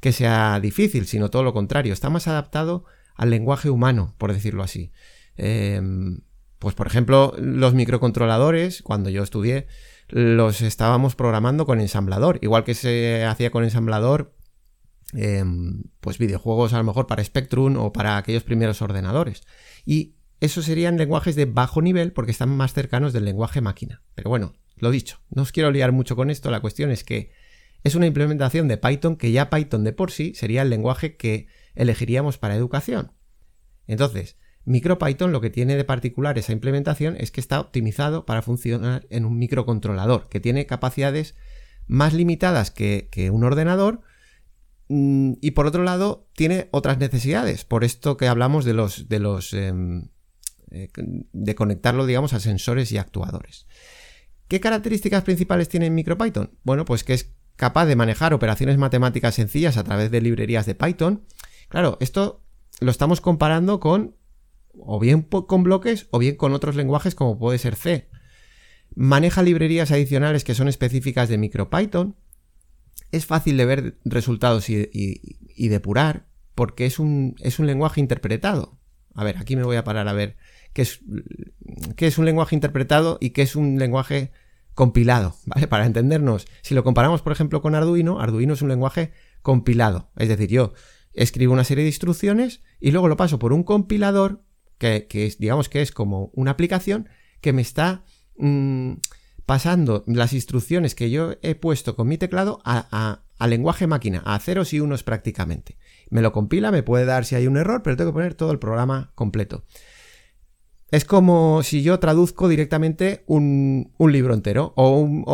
que 0.00 0.12
sea 0.12 0.58
difícil, 0.60 1.06
sino 1.06 1.30
todo 1.30 1.42
lo 1.42 1.52
contrario. 1.52 1.92
Está 1.92 2.10
más 2.10 2.26
adaptado 2.28 2.84
al 3.14 3.30
lenguaje 3.30 3.70
humano, 3.70 4.14
por 4.18 4.32
decirlo 4.32 4.62
así. 4.62 4.92
Em, 5.36 6.20
pues 6.58 6.74
por 6.74 6.86
ejemplo, 6.86 7.34
los 7.38 7.74
microcontroladores, 7.74 8.82
cuando 8.82 9.10
yo 9.10 9.22
estudié, 9.22 9.66
los 10.08 10.60
estábamos 10.62 11.14
programando 11.14 11.66
con 11.66 11.80
ensamblador. 11.80 12.38
Igual 12.42 12.64
que 12.64 12.74
se 12.74 13.24
hacía 13.24 13.50
con 13.50 13.64
ensamblador 13.64 14.34
Em, 15.12 15.82
pues 16.00 16.18
videojuegos 16.18 16.72
a 16.72 16.78
lo 16.78 16.84
mejor 16.84 17.06
para 17.06 17.24
Spectrum 17.24 17.76
o 17.76 17.92
para 17.92 18.16
aquellos 18.16 18.44
primeros 18.44 18.80
ordenadores. 18.80 19.42
Y 19.84 20.14
esos 20.40 20.64
serían 20.64 20.98
lenguajes 20.98 21.36
de 21.36 21.46
bajo 21.46 21.82
nivel 21.82 22.12
porque 22.12 22.30
están 22.30 22.50
más 22.50 22.72
cercanos 22.72 23.12
del 23.12 23.24
lenguaje 23.24 23.60
máquina. 23.60 24.02
Pero 24.14 24.30
bueno, 24.30 24.54
lo 24.76 24.90
dicho, 24.90 25.20
no 25.30 25.42
os 25.42 25.52
quiero 25.52 25.70
liar 25.70 25.92
mucho 25.92 26.16
con 26.16 26.30
esto, 26.30 26.50
la 26.50 26.60
cuestión 26.60 26.90
es 26.90 27.04
que 27.04 27.32
es 27.82 27.94
una 27.94 28.06
implementación 28.06 28.68
de 28.68 28.76
Python 28.76 29.16
que 29.16 29.32
ya 29.32 29.50
Python 29.50 29.84
de 29.84 29.92
por 29.92 30.10
sí 30.10 30.32
sería 30.34 30.62
el 30.62 30.70
lenguaje 30.70 31.16
que 31.16 31.48
elegiríamos 31.74 32.38
para 32.38 32.54
educación. 32.54 33.12
Entonces, 33.86 34.36
MicroPython 34.64 35.32
lo 35.32 35.40
que 35.40 35.50
tiene 35.50 35.76
de 35.76 35.84
particular 35.84 36.38
esa 36.38 36.52
implementación 36.52 37.16
es 37.18 37.30
que 37.30 37.40
está 37.40 37.60
optimizado 37.60 38.26
para 38.26 38.42
funcionar 38.42 39.06
en 39.10 39.24
un 39.24 39.38
microcontrolador, 39.38 40.28
que 40.28 40.40
tiene 40.40 40.66
capacidades 40.66 41.34
más 41.86 42.12
limitadas 42.12 42.70
que, 42.70 43.30
un 43.32 43.44
ordenador 43.44 44.02
y 44.92 45.52
por 45.52 45.66
otro 45.66 45.84
lado 45.84 46.26
tiene 46.34 46.68
otras 46.72 46.98
necesidades, 46.98 47.64
por 47.64 47.84
esto 47.84 48.16
que 48.16 48.26
hablamos 48.26 48.64
de 48.64 48.74
los, 48.74 49.08
de 49.08 49.20
los 49.20 49.52
em, 49.52 50.08
eh, 50.72 50.88
de 51.32 51.54
conectarlo, 51.54 52.06
digamos, 52.06 52.32
a 52.32 52.40
sensores 52.40 52.90
y 52.90 52.98
actuadores. 52.98 53.66
¿Qué 54.48 54.58
características 54.58 55.22
principales 55.22 55.68
tiene 55.68 55.90
MicroPython? 55.90 56.58
Bueno, 56.64 56.84
pues 56.84 57.04
que 57.04 57.14
es 57.14 57.32
capaz 57.54 57.86
de 57.86 57.94
manejar 57.94 58.34
operaciones 58.34 58.78
matemáticas 58.78 59.36
sencillas 59.36 59.76
a 59.76 59.84
través 59.84 60.10
de 60.10 60.20
librerías 60.20 60.66
de 60.66 60.74
Python. 60.74 61.24
Claro, 61.68 61.96
esto 62.00 62.42
lo 62.80 62.90
estamos 62.90 63.20
comparando 63.20 63.78
con 63.78 64.16
o 64.76 64.98
bien 64.98 65.22
con 65.22 65.62
bloques 65.62 66.08
o 66.10 66.18
bien 66.18 66.34
con 66.34 66.52
otros 66.52 66.74
lenguajes 66.74 67.14
como 67.14 67.38
puede 67.38 67.58
ser 67.58 67.76
C. 67.76 68.08
Maneja 68.96 69.42
librerías 69.42 69.92
adicionales 69.92 70.42
que 70.42 70.54
son 70.54 70.66
específicas 70.66 71.28
de 71.28 71.38
MicroPython. 71.38 72.16
Es 73.12 73.26
fácil 73.26 73.56
de 73.56 73.64
ver 73.64 73.98
resultados 74.04 74.68
y, 74.70 74.78
depurar 75.68 76.26
porque 76.54 76.86
es 76.86 76.98
un, 76.98 77.36
es 77.40 77.58
un, 77.58 77.66
lenguaje 77.66 78.00
interpretado. 78.00 78.78
A 79.14 79.24
ver, 79.24 79.38
aquí 79.38 79.56
me 79.56 79.64
voy 79.64 79.76
a 79.76 79.84
parar 79.84 80.08
a 80.08 80.12
ver 80.12 80.36
qué 80.72 80.82
es, 80.82 81.00
qué 81.96 82.06
es 82.06 82.18
un 82.18 82.24
lenguaje 82.24 82.54
interpretado 82.54 83.18
y 83.20 83.30
qué 83.30 83.42
es 83.42 83.56
un 83.56 83.78
lenguaje 83.78 84.30
compilado, 84.74 85.36
¿vale? 85.46 85.66
Para 85.66 85.86
entendernos, 85.86 86.46
si 86.62 86.74
lo 86.74 86.84
comparamos, 86.84 87.22
por 87.22 87.32
ejemplo, 87.32 87.60
con 87.62 87.74
Arduino, 87.74 88.20
Arduino 88.20 88.54
es 88.54 88.62
un 88.62 88.68
lenguaje 88.68 89.12
compilado. 89.42 90.10
Es 90.16 90.28
decir, 90.28 90.48
yo 90.48 90.72
escribo 91.12 91.52
una 91.52 91.64
serie 91.64 91.84
de 91.84 91.90
instrucciones 91.90 92.62
y 92.80 92.92
luego 92.92 93.08
lo 93.08 93.16
paso 93.16 93.38
por 93.38 93.52
un 93.52 93.64
compilador 93.64 94.44
que, 94.78 95.06
es, 95.12 95.38
digamos 95.38 95.68
que 95.68 95.82
es 95.82 95.92
como 95.92 96.30
una 96.34 96.52
aplicación 96.52 97.08
que 97.40 97.52
me 97.52 97.62
está 97.62 98.04
mm, 98.38 98.94
pasando 99.50 100.04
las 100.06 100.32
instrucciones 100.32 100.94
que 100.94 101.10
yo 101.10 101.34
he 101.42 101.56
puesto 101.56 101.96
con 101.96 102.06
mi 102.06 102.18
teclado 102.18 102.60
a, 102.64 103.24
lenguaje 103.48 103.88
máquina, 103.88 104.22
a 104.24 104.38
ceros 104.38 104.72
y 104.72 104.78
unos 104.78 105.02
prácticamente. 105.02 105.76
Me 106.08 106.22
lo 106.22 106.30
compila, 106.30 106.70
me 106.70 106.84
puede 106.84 107.04
dar 107.04 107.24
si 107.24 107.34
hay 107.34 107.48
un 107.48 107.56
error, 107.56 107.82
pero 107.82 107.96
tengo 107.96 108.12
que 108.12 108.14
poner 108.14 108.34
todo 108.34 108.52
el 108.52 108.60
programa 108.60 109.10
completo. 109.16 109.64
Es 110.92 111.04
como 111.04 111.64
si 111.64 111.82
yo 111.82 111.98
traduzco 111.98 112.46
directamente 112.46 113.24
un, 113.26 113.92
libro 113.98 114.34
entero. 114.34 114.72
O, 114.76 115.00
un, 115.00 115.24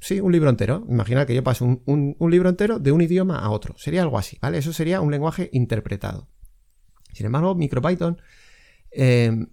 sí, 0.00 0.20
un 0.20 0.32
libro 0.32 0.48
entero. 0.48 0.86
Imagina 0.88 1.26
que 1.26 1.34
yo 1.34 1.44
paso 1.44 1.82
un, 1.84 2.16
libro 2.30 2.48
entero 2.48 2.78
de 2.78 2.92
un 2.92 3.02
idioma 3.02 3.40
a 3.40 3.50
otro. 3.50 3.76
Sería 3.76 4.00
algo 4.00 4.16
así, 4.16 4.38
¿vale? 4.40 4.56
Eso 4.56 4.72
sería 4.72 5.02
un 5.02 5.10
lenguaje 5.10 5.50
interpretado. 5.52 6.30
Sin 7.12 7.26
embargo, 7.26 7.54
MicroPython 7.54 8.22
eh, 8.90 9.48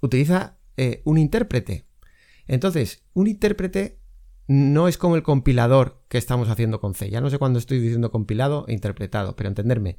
utiliza 0.00 0.58
eh, 0.76 1.02
un 1.04 1.18
intérprete. 1.18 1.87
Entonces, 2.48 3.04
un 3.12 3.28
intérprete 3.28 4.00
no 4.48 4.88
es 4.88 4.96
como 4.96 5.14
el 5.14 5.22
compilador 5.22 6.02
que 6.08 6.18
estamos 6.18 6.48
haciendo 6.48 6.80
con 6.80 6.94
C. 6.94 7.10
Ya 7.10 7.20
no 7.20 7.30
sé 7.30 7.38
cuándo 7.38 7.58
estoy 7.58 7.78
diciendo 7.78 8.10
compilado 8.10 8.64
e 8.66 8.72
interpretado, 8.72 9.36
pero 9.36 9.50
entenderme. 9.50 9.98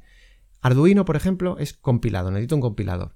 Arduino, 0.60 1.04
por 1.04 1.16
ejemplo, 1.16 1.56
es 1.58 1.72
compilado, 1.72 2.30
necesito 2.30 2.56
un 2.56 2.60
compilador. 2.60 3.14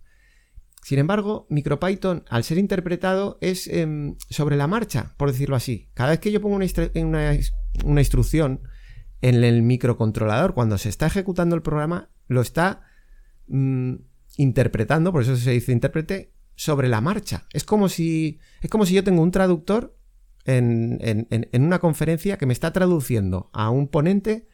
Sin 0.85 0.99
embargo, 0.99 1.47
MicroPython, 1.51 2.25
al 2.29 2.45
ser 2.45 2.59
interpretado, 2.59 3.39
es 3.41 3.67
em, 3.67 4.17
sobre 4.31 4.57
la 4.57 4.67
marcha, 4.67 5.15
por 5.17 5.33
decirlo 5.33 5.57
así. 5.57 5.89
Cada 5.95 6.11
vez 6.11 6.21
que 6.21 6.31
yo 6.31 6.41
pongo 6.41 6.57
una, 6.57 8.01
instrucción 8.01 8.61
en 9.23 9.43
el 9.43 9.63
microcontrolador, 9.63 10.55
cuando 10.55 10.79
se 10.79 10.91
está 10.91 11.07
ejecutando 11.07 11.57
el 11.57 11.63
programa, 11.63 12.11
lo 12.29 12.43
está 12.43 12.83
mm, 13.49 13.95
interpretando, 14.37 15.11
por 15.11 15.23
eso 15.23 15.37
se 15.37 15.53
dice 15.53 15.73
intérprete, 15.73 16.34
sobre 16.57 16.89
la 16.89 17.01
marcha. 17.01 17.47
Es 17.53 17.65
como 17.65 17.89
si, 17.89 18.39
es 18.61 18.71
como 18.71 18.87
si 18.87 18.95
yo 18.95 19.05
tengo 19.05 19.23
un 19.23 19.31
traductor 19.31 19.97
en, 20.45 21.27
una 21.53 21.79
conferencia 21.79 22.37
que 22.37 22.47
me 22.47 22.53
está 22.53 22.73
traduciendo 22.73 23.51
a 23.53 23.71
un 23.71 23.89
ponente, 23.89 24.49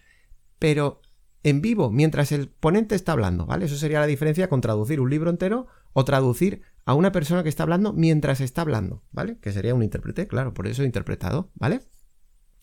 pero 0.58 1.02
en 1.42 1.60
vivo, 1.60 1.90
mientras 1.90 2.32
el 2.32 2.48
ponente 2.48 2.94
está 2.94 3.12
hablando, 3.12 3.46
¿vale? 3.46 3.64
Eso 3.64 3.76
sería 3.76 4.00
la 4.00 4.06
diferencia 4.06 4.48
con 4.48 4.60
traducir 4.60 5.00
un 5.00 5.10
libro 5.10 5.30
entero 5.30 5.66
o 5.92 6.04
traducir 6.04 6.62
a 6.84 6.94
una 6.94 7.12
persona 7.12 7.42
que 7.42 7.48
está 7.48 7.62
hablando 7.62 7.92
mientras 7.92 8.40
está 8.40 8.62
hablando, 8.62 9.02
¿vale? 9.10 9.38
Que 9.40 9.52
sería 9.52 9.74
un 9.74 9.82
intérprete, 9.82 10.26
claro, 10.26 10.54
por 10.54 10.66
eso 10.66 10.84
interpretado, 10.84 11.50
¿vale? 11.54 11.80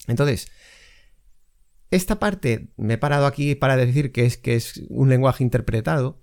Entonces, 0.08 0.48
esta 1.92 2.20
parte 2.20 2.72
me 2.78 2.96
he 2.96 2.98
parado 2.98 3.26
aquí 3.26 3.56
para 3.56 3.78
decir 3.78 4.12
que 4.12 4.26
es, 4.26 4.38
que 4.38 4.56
es 4.56 4.84
un 4.90 5.10
lenguaje 5.10 5.44
interpretado, 5.44 6.22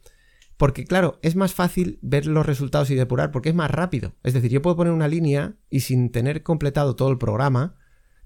porque 0.56 0.84
claro, 0.84 1.18
es 1.22 1.36
más 1.36 1.52
fácil 1.52 1.98
ver 2.02 2.26
los 2.26 2.46
resultados 2.46 2.90
y 2.90 2.94
depurar 2.94 3.30
porque 3.30 3.48
es 3.48 3.54
más 3.54 3.70
rápido. 3.70 4.14
Es 4.22 4.34
decir, 4.34 4.50
yo 4.50 4.62
puedo 4.62 4.76
poner 4.76 4.92
una 4.92 5.08
línea 5.08 5.56
y 5.70 5.80
sin 5.80 6.10
tener 6.10 6.42
completado 6.42 6.94
todo 6.96 7.10
el 7.10 7.18
programa, 7.18 7.76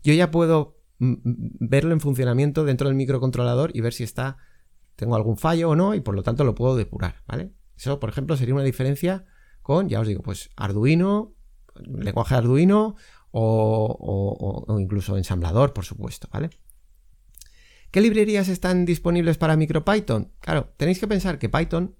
yo 0.02 0.12
ya 0.12 0.30
puedo 0.30 0.78
mm, 0.98 1.12
mm, 1.12 1.22
verlo 1.60 1.92
en 1.92 2.00
funcionamiento 2.00 2.64
dentro 2.64 2.88
del 2.88 2.96
microcontrolador 2.96 3.70
y 3.74 3.80
ver 3.80 3.94
si 3.94 4.04
está 4.04 4.36
tengo 4.96 5.14
algún 5.14 5.36
fallo 5.38 5.70
o 5.70 5.76
no 5.76 5.94
y 5.94 6.00
por 6.00 6.14
lo 6.14 6.22
tanto 6.22 6.44
lo 6.44 6.54
puedo 6.54 6.76
depurar, 6.76 7.22
¿vale? 7.26 7.52
Eso, 7.76 8.00
por 8.00 8.10
ejemplo, 8.10 8.36
sería 8.36 8.54
una 8.54 8.64
diferencia 8.64 9.24
con, 9.62 9.88
ya 9.88 10.00
os 10.00 10.08
digo, 10.08 10.22
pues 10.22 10.50
Arduino, 10.56 11.34
lenguaje 11.76 12.34
Arduino 12.34 12.96
o, 13.30 14.64
o 14.66 14.80
incluso 14.80 15.16
ensamblador, 15.16 15.72
por 15.72 15.84
supuesto, 15.84 16.28
¿vale? 16.32 16.50
¿Qué 17.90 18.00
librerías 18.00 18.48
están 18.48 18.84
disponibles 18.84 19.38
para 19.38 19.56
MicroPython? 19.56 20.32
Claro, 20.40 20.74
tenéis 20.76 20.98
que 20.98 21.08
pensar 21.08 21.38
que 21.38 21.48
Python 21.48 21.96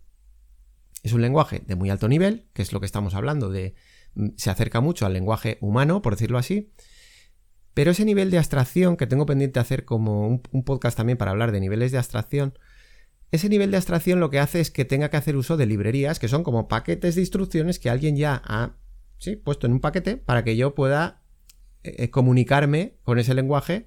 es 1.03 1.13
un 1.13 1.23
lenguaje 1.23 1.63
de 1.67 1.77
muy 1.77 1.91
alto 1.91 2.09
nivel, 2.09 2.47
que 2.53 2.63
es 2.63 2.73
lo 2.73 2.81
que 2.81 2.87
estamos 2.87 3.15
hablando 3.15 3.51
de 3.51 3.75
mm, 4.15 4.29
se 4.37 4.51
acerca 4.51 4.81
mucho 4.81 5.07
al 5.07 5.13
lenguaje 5.13 5.59
humano, 5.61 6.03
por 6.03 6.15
decirlo 6.15 6.39
así, 6.39 6.73
pero 7.75 7.93
ese 7.93 8.05
nivel 8.05 8.31
de 8.31 8.39
abstracción 8.39 8.97
que 8.97 9.07
tengo 9.07 9.27
pendiente 9.27 9.55
de 9.55 9.61
hacer 9.61 9.85
como 9.85 10.27
un, 10.27 10.65
podcast 10.65 10.97
también 10.97 11.17
para 11.17 11.31
hablar 11.31 11.53
de 11.53 11.61
niveles 11.61 11.93
de 11.93 11.99
abstracción, 11.99 12.59
ese 13.31 13.49
nivel 13.49 13.71
de 13.71 13.77
abstracción 13.77 14.21
lo 14.21 14.31
que 14.31 14.41
hace 14.41 14.61
es 14.61 14.71
que 14.71 14.85
tenga 14.85 15.11
que 15.11 15.17
hacer 15.17 15.37
uso 15.37 15.57
de 15.57 15.67
librerías 15.67 16.19
que 16.19 16.29
son 16.29 16.43
como 16.43 16.67
paquetes 16.67 17.15
de 17.15 17.21
instrucciones 17.21 17.79
que 17.79 17.91
alguien 17.91 18.17
ya 18.17 18.43
ha 18.45 18.77
puesto 19.45 19.67
en 19.67 19.75
un 19.75 19.81
paquete 19.81 20.17
para 20.17 20.43
que 20.45 20.57
yo 20.57 20.75
pueda 20.75 21.23
eh, 21.85 21.95
eh, 21.99 22.11
comunicarme 22.11 22.97
con 23.05 23.19
ese 23.19 23.35
lenguaje 23.35 23.87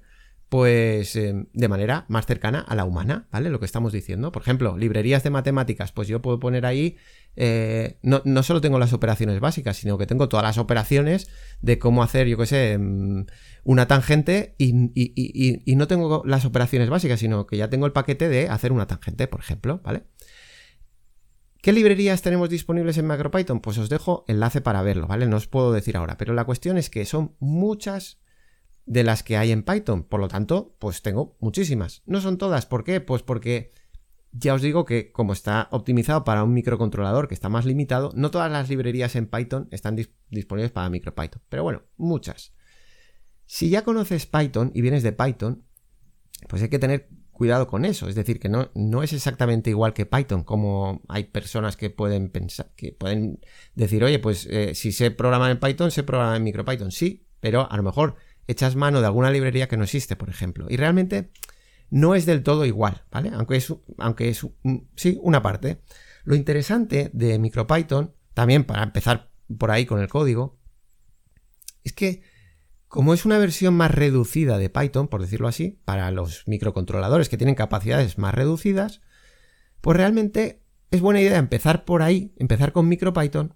pues 0.52 1.16
em, 1.16 1.46
de 1.54 1.66
manera 1.66 2.04
más 2.08 2.26
cercana 2.26 2.60
a 2.60 2.74
la 2.74 2.84
humana, 2.84 3.26
¿vale? 3.32 3.48
Lo 3.48 3.58
que 3.58 3.64
estamos 3.64 3.90
diciendo. 3.90 4.32
Por 4.32 4.42
ejemplo, 4.42 4.76
librerías 4.76 5.22
de 5.22 5.30
matemáticas, 5.30 5.92
pues 5.92 6.08
yo 6.08 6.20
puedo 6.20 6.40
poner 6.40 6.66
ahí, 6.66 6.98
eh, 7.36 7.96
no, 8.02 8.42
solo 8.42 8.60
tengo 8.60 8.78
las 8.78 8.92
operaciones 8.92 9.40
básicas, 9.40 9.78
sino 9.78 9.96
que 9.96 10.06
tengo 10.06 10.28
todas 10.28 10.44
las 10.44 10.58
operaciones 10.58 11.30
de 11.62 11.78
cómo 11.78 12.02
hacer, 12.02 12.26
yo 12.26 12.36
qué 12.36 12.44
sé, 12.44 12.72
em, 12.72 13.24
una 13.64 13.88
tangente 13.88 14.54
y, 14.58 15.74
no 15.74 15.86
tengo 15.86 16.22
las 16.26 16.44
operaciones 16.44 16.90
básicas, 16.90 17.20
sino 17.20 17.46
que 17.46 17.56
ya 17.56 17.70
tengo 17.70 17.86
el 17.86 17.92
paquete 17.92 18.28
de 18.28 18.50
hacer 18.50 18.72
una 18.72 18.86
tangente, 18.86 19.28
por 19.28 19.40
ejemplo, 19.40 19.80
¿vale? 19.82 20.02
¿Qué 21.62 21.72
librerías 21.72 22.20
tenemos 22.20 22.50
disponibles 22.50 22.98
en 22.98 23.06
MacroPython? 23.06 23.60
Pues 23.60 23.78
os 23.78 23.88
dejo 23.88 24.26
enlace 24.28 24.60
para 24.60 24.82
verlo, 24.82 25.06
¿vale? 25.06 25.26
No 25.26 25.38
os 25.38 25.46
puedo 25.46 25.72
decir 25.72 25.96
ahora, 25.96 26.18
pero 26.18 26.34
la 26.34 26.44
cuestión 26.44 26.76
es 26.76 26.90
que 26.90 27.06
son 27.06 27.36
muchas 27.38 28.18
de 28.86 29.04
las 29.04 29.22
que 29.22 29.36
hay 29.36 29.52
en 29.52 29.62
Python. 29.62 30.04
Por 30.04 30.20
lo 30.20 30.28
tanto, 30.28 30.74
pues 30.78 31.02
tengo 31.02 31.36
muchísimas. 31.40 32.02
No 32.06 32.20
son 32.20 32.38
todas. 32.38 32.66
¿Por 32.66 32.84
qué? 32.84 33.00
Pues 33.00 33.22
porque 33.22 33.72
ya 34.32 34.54
os 34.54 34.62
digo 34.62 34.84
que 34.84 35.12
como 35.12 35.32
está 35.32 35.68
optimizado 35.70 36.24
para 36.24 36.42
un 36.42 36.54
microcontrolador 36.54 37.28
que 37.28 37.34
está 37.34 37.48
más 37.48 37.66
limitado, 37.66 38.12
no 38.14 38.30
todas 38.30 38.50
las 38.50 38.68
librerías 38.68 39.14
en 39.14 39.26
Python 39.26 39.68
están 39.70 39.96
disponibles 40.30 40.72
para 40.72 40.88
MicroPython. 40.88 41.42
Pero 41.48 41.62
bueno, 41.62 41.82
muchas. 41.96 42.54
Si 43.46 43.68
ya 43.68 43.84
conoces 43.84 44.26
Python 44.26 44.70
y 44.74 44.80
vienes 44.80 45.02
de 45.02 45.12
Python, 45.12 45.64
pues 46.48 46.62
hay 46.62 46.68
que 46.68 46.78
tener 46.78 47.08
cuidado 47.30 47.66
con 47.66 47.84
eso. 47.84 48.08
Es 48.08 48.14
decir, 48.14 48.40
que 48.40 48.48
no, 48.48 48.70
no 48.74 49.02
es 49.02 49.12
exactamente 49.12 49.70
igual 49.70 49.92
que 49.92 50.06
Python, 50.06 50.44
como 50.44 51.02
hay 51.08 51.24
personas 51.24 51.76
que 51.76 51.90
pueden 51.90 52.30
pensar, 52.30 52.72
que 52.76 52.92
pueden 52.92 53.40
decir, 53.74 54.02
oye, 54.04 54.18
pues 54.18 54.46
eh, 54.46 54.74
si 54.74 54.92
sé 54.92 55.10
programar 55.10 55.50
en 55.50 55.60
Python, 55.60 55.90
sé 55.90 56.02
programar 56.02 56.36
en 56.36 56.44
MicroPython. 56.44 56.92
Sí, 56.92 57.26
pero 57.40 57.70
a 57.70 57.76
lo 57.76 57.82
mejor 57.82 58.16
echas 58.46 58.76
mano 58.76 59.00
de 59.00 59.06
alguna 59.06 59.30
librería 59.30 59.68
que 59.68 59.76
no 59.76 59.84
existe, 59.84 60.16
por 60.16 60.28
ejemplo. 60.28 60.66
Y 60.68 60.76
realmente 60.76 61.30
no 61.90 62.14
es 62.14 62.26
del 62.26 62.42
todo 62.42 62.64
igual, 62.64 63.04
¿vale? 63.10 63.30
Aunque 63.34 63.56
es, 63.56 63.74
aunque 63.98 64.28
es 64.28 64.46
sí, 64.96 65.18
una 65.22 65.42
parte. 65.42 65.82
Lo 66.24 66.34
interesante 66.34 67.10
de 67.12 67.38
MicroPython, 67.38 68.14
también 68.34 68.64
para 68.64 68.82
empezar 68.82 69.30
por 69.58 69.70
ahí 69.70 69.86
con 69.86 70.00
el 70.00 70.08
código, 70.08 70.58
es 71.84 71.92
que 71.92 72.22
como 72.88 73.14
es 73.14 73.24
una 73.24 73.38
versión 73.38 73.74
más 73.74 73.90
reducida 73.90 74.58
de 74.58 74.68
Python, 74.68 75.08
por 75.08 75.22
decirlo 75.22 75.48
así, 75.48 75.80
para 75.86 76.10
los 76.10 76.46
microcontroladores 76.46 77.30
que 77.30 77.38
tienen 77.38 77.54
capacidades 77.54 78.18
más 78.18 78.34
reducidas, 78.34 79.00
pues 79.80 79.96
realmente 79.96 80.62
es 80.90 81.00
buena 81.00 81.22
idea 81.22 81.38
empezar 81.38 81.86
por 81.86 82.02
ahí, 82.02 82.34
empezar 82.36 82.72
con 82.72 82.88
MicroPython 82.88 83.54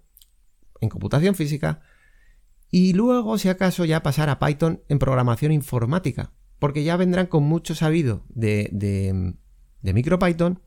en 0.81 0.89
computación 0.89 1.35
física, 1.35 1.81
y 2.69 2.93
luego, 2.93 3.37
si 3.37 3.49
acaso, 3.49 3.85
ya 3.85 4.03
pasar 4.03 4.29
a 4.29 4.39
Python 4.39 4.83
en 4.89 4.99
programación 4.99 5.51
informática, 5.51 6.33
porque 6.59 6.83
ya 6.83 6.97
vendrán 6.97 7.27
con 7.27 7.43
mucho 7.43 7.75
sabido 7.75 8.25
de, 8.29 8.69
de, 8.71 9.93
MicroPython 9.93 10.61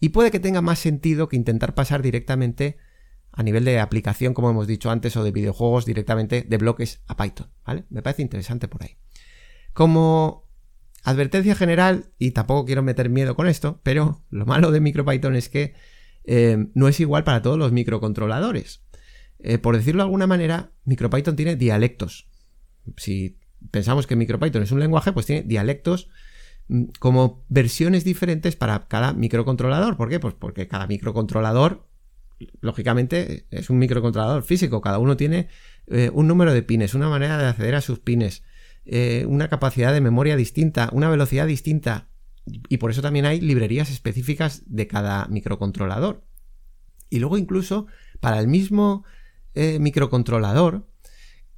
y 0.00 0.10
puede 0.10 0.30
que 0.30 0.40
tenga 0.40 0.62
más 0.62 0.78
sentido 0.78 1.28
que 1.28 1.36
intentar 1.36 1.74
pasar 1.74 2.02
directamente 2.02 2.78
a 3.32 3.42
nivel 3.42 3.64
de 3.64 3.80
aplicación, 3.80 4.32
como 4.32 4.48
hemos 4.48 4.66
dicho 4.66 4.90
antes, 4.90 5.16
o 5.16 5.24
de 5.24 5.32
videojuegos 5.32 5.84
directamente 5.84 6.42
de 6.42 6.56
bloques 6.56 7.02
a 7.06 7.16
Python, 7.16 7.50
¿vale? 7.66 7.84
Me 7.90 8.00
parece 8.00 8.22
interesante 8.22 8.66
por 8.66 8.82
ahí. 8.82 8.96
Como 9.74 10.48
advertencia 11.04 11.54
general, 11.54 12.12
y 12.18 12.30
tampoco 12.30 12.64
quiero 12.64 12.82
meter 12.82 13.10
miedo 13.10 13.36
con 13.36 13.46
esto, 13.46 13.80
pero 13.82 14.24
lo 14.30 14.46
malo 14.46 14.70
de 14.70 14.80
MicroPython 14.80 15.36
es 15.36 15.50
que 15.50 15.74
eh, 16.24 16.66
no 16.74 16.88
es 16.88 16.98
igual 16.98 17.24
para 17.24 17.42
todos 17.42 17.58
los 17.58 17.72
microcontroladores. 17.72 18.85
Eh, 19.38 19.58
por 19.58 19.76
decirlo 19.76 20.02
de 20.02 20.06
alguna 20.06 20.26
manera, 20.26 20.70
MicroPython 20.84 21.36
tiene 21.36 21.56
dialectos. 21.56 22.28
Si 22.96 23.38
pensamos 23.70 24.06
que 24.06 24.16
MicroPython 24.16 24.62
es 24.62 24.72
un 24.72 24.80
lenguaje, 24.80 25.12
pues 25.12 25.26
tiene 25.26 25.42
dialectos 25.42 26.08
mm, 26.68 26.84
como 26.98 27.44
versiones 27.48 28.04
diferentes 28.04 28.56
para 28.56 28.86
cada 28.88 29.12
microcontrolador. 29.12 29.96
¿Por 29.96 30.08
qué? 30.08 30.20
Pues 30.20 30.34
porque 30.34 30.68
cada 30.68 30.86
microcontrolador, 30.86 31.86
lógicamente, 32.60 33.46
es 33.50 33.70
un 33.70 33.78
microcontrolador 33.78 34.42
físico. 34.42 34.80
Cada 34.80 34.98
uno 34.98 35.16
tiene 35.16 35.48
eh, 35.86 36.10
un 36.12 36.26
número 36.26 36.52
de 36.52 36.62
pines, 36.62 36.94
una 36.94 37.08
manera 37.08 37.38
de 37.38 37.46
acceder 37.46 37.74
a 37.74 37.80
sus 37.80 37.98
pines, 37.98 38.42
una 39.26 39.48
capacidad 39.48 39.92
de 39.92 40.00
memoria 40.00 40.36
distinta, 40.36 40.90
una 40.92 41.10
velocidad 41.10 41.48
distinta. 41.48 42.06
Y 42.68 42.76
por 42.76 42.92
eso 42.92 43.02
también 43.02 43.26
hay 43.26 43.40
librerías 43.40 43.90
específicas 43.90 44.62
de 44.66 44.86
cada 44.86 45.26
microcontrolador. 45.26 46.22
Y 47.10 47.18
luego 47.18 47.36
incluso 47.36 47.88
para 48.20 48.38
el 48.38 48.46
mismo 48.46 49.04
eh, 49.56 49.78
microcontrolador, 49.80 50.86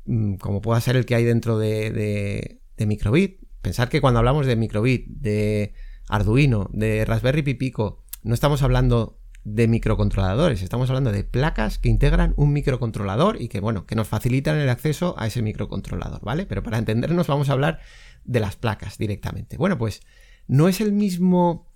mm, 0.04 0.34
como 0.36 0.60
pueda 0.60 0.80
ser 0.80 0.94
el 0.94 1.04
que 1.04 1.16
hay 1.16 1.24
dentro 1.24 1.58
de, 1.58 2.60
Microbit, 2.78 3.40
pensar 3.60 3.88
que 3.88 4.00
cuando 4.00 4.18
hablamos 4.18 4.46
de 4.46 4.54
Microbit, 4.54 5.08
de 5.08 5.74
Arduino, 6.08 6.70
de 6.72 7.04
Raspberry 7.04 7.42
Pi 7.42 7.54
Pico, 7.54 8.04
no 8.22 8.34
estamos 8.34 8.62
hablando 8.62 9.18
de 9.42 9.66
microcontroladores, 9.66 10.62
estamos 10.62 10.90
hablando 10.90 11.10
de 11.10 11.24
placas 11.24 11.78
que 11.78 11.88
integran 11.88 12.34
un 12.36 12.52
microcontrolador 12.52 13.42
y 13.42 13.48
que, 13.48 13.58
bueno, 13.58 13.84
que 13.84 13.96
nos 13.96 14.06
facilitan 14.06 14.58
el 14.58 14.68
acceso 14.68 15.16
a 15.18 15.26
ese 15.26 15.42
microcontrolador, 15.42 16.20
¿vale? 16.22 16.46
Pero 16.46 16.62
para 16.62 16.78
entendernos 16.78 17.26
vamos 17.26 17.48
a 17.48 17.54
hablar 17.54 17.80
de 18.24 18.38
las 18.38 18.54
placas 18.54 18.96
directamente. 18.96 19.56
Bueno, 19.56 19.76
pues 19.76 20.02
no 20.46 20.68
es 20.68 20.80
el 20.80 20.92
mismo, 20.92 21.72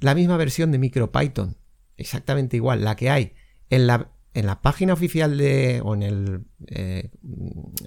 la 0.00 0.14
misma 0.14 0.38
versión 0.38 0.72
de 0.72 0.78
MicroPython, 0.78 1.58
exactamente 1.98 2.56
igual, 2.56 2.82
la 2.82 2.96
que 2.96 3.10
hay 3.10 3.34
en 3.68 3.86
la, 3.86 4.10
en 4.32 4.46
la 4.46 4.62
página 4.62 4.92
oficial 4.92 5.36
de, 5.36 5.80
o 5.84 5.94
en 5.94 6.02
el, 6.02 6.44
eh, 6.68 7.10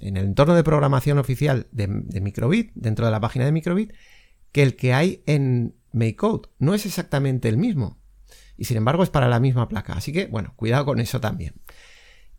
en 0.00 0.16
el 0.16 0.26
entorno 0.26 0.54
de 0.54 0.62
programación 0.62 1.18
oficial 1.18 1.68
de, 1.72 1.88
Microbit, 1.88 2.72
dentro 2.74 3.06
de 3.06 3.12
la 3.12 3.20
página 3.20 3.44
de 3.44 3.52
Microbit, 3.52 3.92
que 4.52 4.62
el 4.62 4.76
que 4.76 4.92
hay 4.92 5.22
en 5.26 5.74
MakeCode. 5.92 6.48
No 6.58 6.74
es 6.74 6.86
exactamente 6.86 7.48
el 7.48 7.56
mismo. 7.56 7.98
Y 8.56 8.66
sin 8.66 8.76
embargo 8.76 9.02
es 9.02 9.10
para 9.10 9.28
la 9.28 9.40
misma 9.40 9.68
placa. 9.68 9.94
Así 9.94 10.12
que, 10.12 10.26
bueno, 10.26 10.52
cuidado 10.56 10.84
con 10.84 11.00
eso 11.00 11.20
también. 11.20 11.54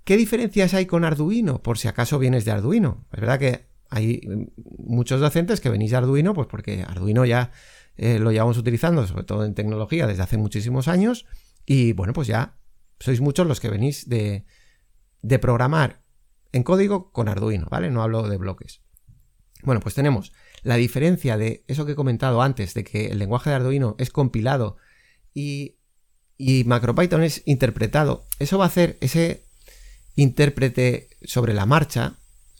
¿Qué 0.03 0.17
diferencias 0.17 0.73
hay 0.75 0.85
con 0.85 1.03
Arduino? 1.03 1.63
Por 1.63 1.77
si 1.77 1.87
acaso 1.87 2.19
vienes 2.19 2.45
de 2.45 2.51
Arduino. 2.51 3.05
Es 3.11 3.19
verdad 3.19 3.39
que 3.39 3.65
hay 3.89 4.21
muchos 4.77 5.19
docentes 5.19 5.59
que 5.59 5.69
venís 5.69 5.91
de 5.91 5.97
Arduino, 5.97 6.33
pues 6.33 6.47
porque 6.47 6.83
Arduino 6.87 7.25
ya 7.25 7.51
eh, 7.97 8.19
lo 8.19 8.31
llevamos 8.31 8.57
utilizando, 8.57 9.07
sobre 9.07 9.23
todo 9.23 9.45
en 9.45 9.55
tecnología, 9.55 10.05
desde 10.05 10.21
hace 10.21 10.37
muchísimos 10.37 10.87
años. 10.87 11.25
Y 11.65 11.93
bueno, 11.93 12.13
pues 12.13 12.27
ya 12.27 12.55
sois 12.99 13.21
muchos 13.21 13.47
los 13.47 13.59
que 13.59 13.69
venís 13.69 14.09
de, 14.09 14.45
programar 15.41 16.01
en 16.51 16.63
código 16.63 17.11
con 17.11 17.27
Arduino, 17.27 17.67
¿vale? 17.69 17.89
No 17.89 18.01
hablo 18.01 18.27
de 18.27 18.37
bloques. 18.37 18.81
Bueno, 19.63 19.81
pues 19.81 19.95
tenemos 19.95 20.31
la 20.63 20.75
diferencia 20.75 21.37
de 21.37 21.63
eso 21.67 21.85
que 21.85 21.93
he 21.93 21.95
comentado 21.95 22.41
antes, 22.41 22.73
de 22.73 22.83
que 22.83 23.07
el 23.07 23.19
lenguaje 23.19 23.49
de 23.49 23.57
Arduino 23.57 23.95
es 23.99 24.09
compilado 24.11 24.77
y, 25.33 25.77
y 26.37 26.63
MacroPython 26.65 27.23
es 27.23 27.41
interpretado. 27.45 28.23
Eso 28.39 28.57
va 28.57 28.65
a 28.65 28.67
hacer 28.67 28.97
ese 29.01 29.43
intérprete 30.15 31.09
sobre 31.23 31.53
la 31.53 31.65
marcha, 31.65 32.13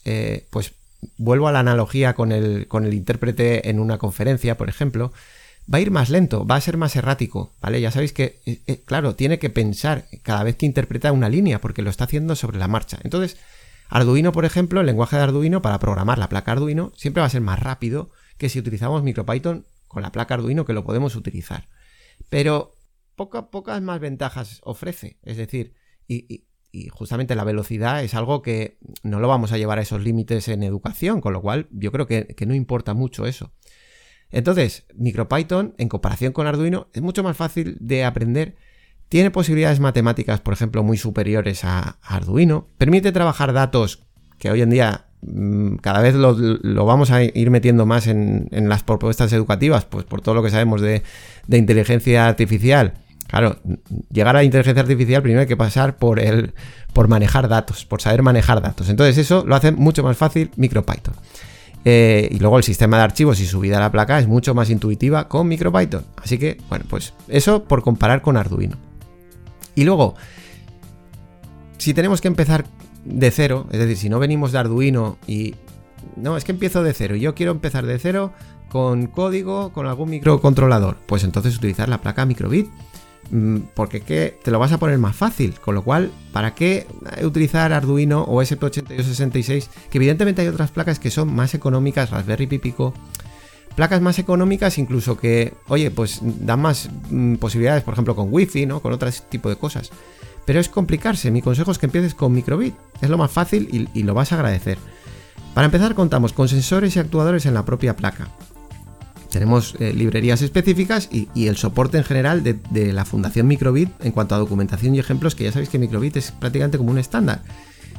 eh, 0.04 0.48
pues 0.52 0.74
vuelvo 1.18 1.48
a 1.48 1.52
la 1.52 1.60
analogía 1.60 2.14
con 2.14 2.32
el, 2.32 2.68
con 2.68 2.86
el 2.86 2.94
intérprete 2.94 3.70
en 3.70 3.80
una 3.80 3.98
conferencia, 3.98 4.58
por 4.58 4.70
ejemplo, 4.70 5.14
va 5.72 5.78
a 5.80 5.82
ir 5.82 5.92
más 5.92 6.10
lento, 6.10 6.46
va 6.46 6.56
a 6.56 6.62
ser 6.62 6.78
más 6.78 6.96
errático, 6.96 7.54
¿vale? 7.62 7.82
Ya 7.82 7.92
sabéis 7.92 8.14
que, 8.14 8.42
eh, 8.46 8.62
eh, 8.68 8.84
claro, 8.86 9.16
tiene 9.16 9.40
que 9.40 9.50
pensar 9.50 10.06
cada 10.24 10.44
vez 10.44 10.56
que 10.56 10.66
interpreta 10.66 11.12
una 11.12 11.30
línea, 11.30 11.60
porque 11.60 11.82
lo 11.82 11.90
está 11.90 12.04
haciendo 12.04 12.36
sobre 12.36 12.58
la 12.58 12.68
marcha. 12.68 13.00
Entonces, 13.04 13.38
Arduino, 13.90 14.32
por 14.32 14.46
ejemplo, 14.46 14.80
el 14.80 14.86
lenguaje 14.86 15.16
de 15.16 15.24
Arduino 15.24 15.62
para 15.62 15.80
programar 15.80 16.18
la 16.18 16.30
placa 16.30 16.52
Arduino 16.52 16.92
siempre 16.96 17.22
va 17.22 17.28
a 17.28 17.32
ser 17.32 17.42
más 17.42 17.60
rápido 17.60 18.10
que 18.38 18.50
si 18.50 18.60
utilizamos 18.60 19.04
MicroPython 19.04 19.66
con 19.88 20.04
la 20.04 20.12
placa 20.12 20.34
Arduino 20.34 20.66
que 20.66 20.74
lo 20.74 20.84
podemos 20.84 21.16
utilizar. 21.16 21.68
Pero 22.30 22.74
pocas 23.16 23.82
más 23.82 24.00
ventajas 24.00 24.60
ofrece. 24.64 25.18
Es 25.24 25.38
decir, 25.38 25.74
y, 26.08 26.46
y 26.76 26.90
justamente 26.90 27.36
la 27.36 27.46
velocidad 27.46 28.04
es 28.04 28.14
algo 28.16 28.42
que 28.42 28.78
no 29.02 29.20
lo 29.22 29.30
vamos 29.30 29.54
a 29.54 29.58
llevar 29.58 29.80
a 29.80 29.82
esos 29.82 30.04
límites 30.04 30.50
en 30.50 30.62
educación, 30.62 31.22
con 31.22 31.32
lo 31.32 31.42
cual 31.42 31.68
yo 31.72 31.92
creo 31.92 32.06
que, 32.06 32.36
no 32.46 32.54
importa 32.54 32.94
mucho 32.94 33.26
eso. 33.26 33.54
Entonces, 34.32 34.86
MicroPython, 34.96 35.76
en 35.78 35.90
comparación 35.90 36.34
con 36.34 36.48
Arduino, 36.48 36.88
es 36.94 37.02
mucho 37.02 37.24
más 37.24 37.38
fácil 37.38 37.78
de 37.80 38.04
aprender. 38.04 38.56
Tiene 39.08 39.32
posibilidades 39.32 39.80
matemáticas, 39.80 40.42
por 40.42 40.54
ejemplo, 40.54 40.84
muy 40.84 40.98
superiores 40.98 41.64
a, 41.64 42.00
Arduino. 42.02 42.68
Permite 42.78 43.12
trabajar 43.12 43.54
datos 43.54 44.04
que 44.40 44.50
hoy 44.50 44.62
en 44.62 44.72
día 44.72 45.06
mm, 45.22 45.76
cada 45.76 46.02
vez 46.02 46.16
lo, 46.16 46.86
vamos 46.86 47.12
a 47.12 47.24
ir 47.24 47.50
metiendo 47.50 47.86
más 47.86 48.08
en, 48.08 48.50
las 48.52 48.84
propuestas 48.84 49.32
educativas, 49.32 49.86
pues 49.86 50.06
por 50.06 50.22
todo 50.22 50.36
lo 50.36 50.44
que 50.44 50.50
sabemos 50.50 50.82
de, 50.82 51.04
inteligencia 51.48 52.28
artificial 52.28 52.94
Claro, 53.28 53.58
llegar 54.12 54.36
a 54.36 54.40
la 54.40 54.44
inteligencia 54.44 54.82
artificial 54.82 55.24
primero 55.24 55.42
hay 55.42 55.48
que 55.48 55.58
pasar 55.58 55.98
por 55.98 56.20
el 56.20 56.54
por 56.94 57.08
manejar 57.08 57.50
datos, 57.50 57.84
por 57.84 58.00
saber 58.00 58.22
manejar 58.22 58.62
datos. 58.62 58.88
Entonces 58.88 59.18
eso 59.18 59.44
lo 59.48 59.56
hace 59.56 59.72
mucho 59.72 60.04
más 60.04 60.16
fácil 60.16 60.52
MicroPython. 60.56 61.16
Eh, 61.88 62.30
y 62.32 62.40
luego 62.40 62.58
el 62.58 62.64
sistema 62.64 62.98
de 62.98 63.04
archivos 63.04 63.40
y 63.40 63.46
subida 63.46 63.78
a 63.78 63.80
la 63.80 63.92
placa 63.92 64.18
es 64.18 64.28
mucho 64.28 64.56
más 64.56 64.72
intuitiva 64.72 65.28
con 65.28 65.48
MicroPython. 65.48 66.04
Así 66.22 66.40
que, 66.40 66.58
bueno, 66.68 66.86
pues 66.90 67.14
eso 67.28 67.64
por 67.64 67.84
comparar 67.84 68.24
con 68.24 68.38
Arduino. 68.38 68.78
Y 69.76 69.84
luego, 69.84 70.16
si 71.78 71.94
tenemos 71.94 72.22
que 72.22 72.28
empezar 72.28 72.66
de 73.06 73.30
cero, 73.30 73.68
es 73.72 73.78
decir, 73.78 73.98
si 73.98 74.10
no 74.10 74.20
venimos 74.20 74.52
de 74.52 74.58
Arduino 74.58 75.18
y... 75.28 75.56
No, 76.16 76.38
es 76.38 76.44
que 76.44 76.52
empiezo 76.52 76.84
de 76.84 76.94
cero 76.94 77.16
yo 77.16 77.34
quiero 77.34 77.52
empezar 77.52 77.86
de 77.86 77.98
cero 77.98 78.32
con 78.70 79.08
código, 79.08 79.72
con 79.72 79.88
algún 79.88 80.10
microcontrolador. 80.10 80.98
Pues 81.06 81.24
entonces 81.24 81.56
utilizar 81.56 81.88
la 81.88 82.02
placa 82.02 82.26
Microbit 82.26 82.68
porque 83.74 84.02
que 84.02 84.40
te 84.44 84.52
lo 84.52 84.60
vas 84.60 84.72
a 84.72 84.78
poner 84.78 84.98
más 84.98 85.16
fácil. 85.16 85.60
Con 85.60 85.76
lo 85.76 85.84
cual, 85.84 86.12
¿para 86.32 86.56
qué 86.56 86.88
utilizar 87.24 87.74
Arduino 87.74 88.24
o 88.24 88.42
SP8266? 88.42 89.68
Que 89.90 89.98
evidentemente 89.98 90.42
hay 90.42 90.48
otras 90.48 90.72
placas 90.72 91.00
que 91.00 91.12
son 91.12 91.34
más 91.34 91.54
económicas, 91.54 92.12
Raspberry 92.12 92.48
Pi. 92.48 92.74
Placas 93.76 94.02
más 94.02 94.20
económicas, 94.20 94.78
incluso 94.78 95.18
que, 95.18 95.54
oye, 95.68 95.92
pues 95.92 96.22
dan 96.24 96.62
más 96.62 96.90
mm, 97.10 97.36
posibilidades, 97.36 97.84
por 97.84 97.94
ejemplo, 97.94 98.16
con 98.16 98.30
Wi-Fi, 98.32 98.66
¿no? 98.66 98.80
Con 98.80 98.94
otro 98.94 99.10
tipo 99.30 99.50
de 99.50 99.58
cosas. 99.58 99.92
Pero 100.46 100.60
es 100.60 100.70
complicarse. 100.70 101.32
Mi 101.32 101.42
consejo 101.42 101.72
es 101.72 101.78
que 101.78 101.88
empieces 101.88 102.16
con 102.16 102.32
Microbit. 102.32 102.76
Es 103.02 103.10
lo 103.10 103.18
más 103.18 103.32
fácil 103.32 103.90
y 103.94 104.04
lo 104.04 104.14
vas 104.14 104.32
a 104.32 104.36
agradecer. 104.36 104.78
Para 105.54 105.66
empezar, 105.66 105.96
contamos 105.96 106.34
con 106.34 106.48
sensores 106.48 106.96
y 106.96 107.00
actuadores 107.00 107.46
en 107.46 107.54
la 107.54 107.66
propia 107.66 107.96
placa 107.96 108.30
tenemos 109.36 109.76
eh, 109.80 109.92
librerías 109.94 110.42
específicas 110.42 111.10
y, 111.12 111.28
el 111.48 111.58
soporte 111.58 111.98
en 111.98 112.06
general 112.06 112.42
de, 112.42 112.94
la 112.94 113.04
Fundación 113.04 113.48
Microbit 113.48 113.90
en 114.02 114.14
cuanto 114.14 114.34
a 114.34 114.38
documentación 114.38 114.96
y 114.96 115.00
ejemplos, 115.00 115.36
que 115.36 115.44
ya 115.44 115.52
sabéis 115.52 115.68
que 115.68 115.78
Microbit 115.78 116.16
es 116.16 116.32
prácticamente 116.32 116.78
como 116.78 116.92
un 116.92 117.00
estándar. 117.00 117.42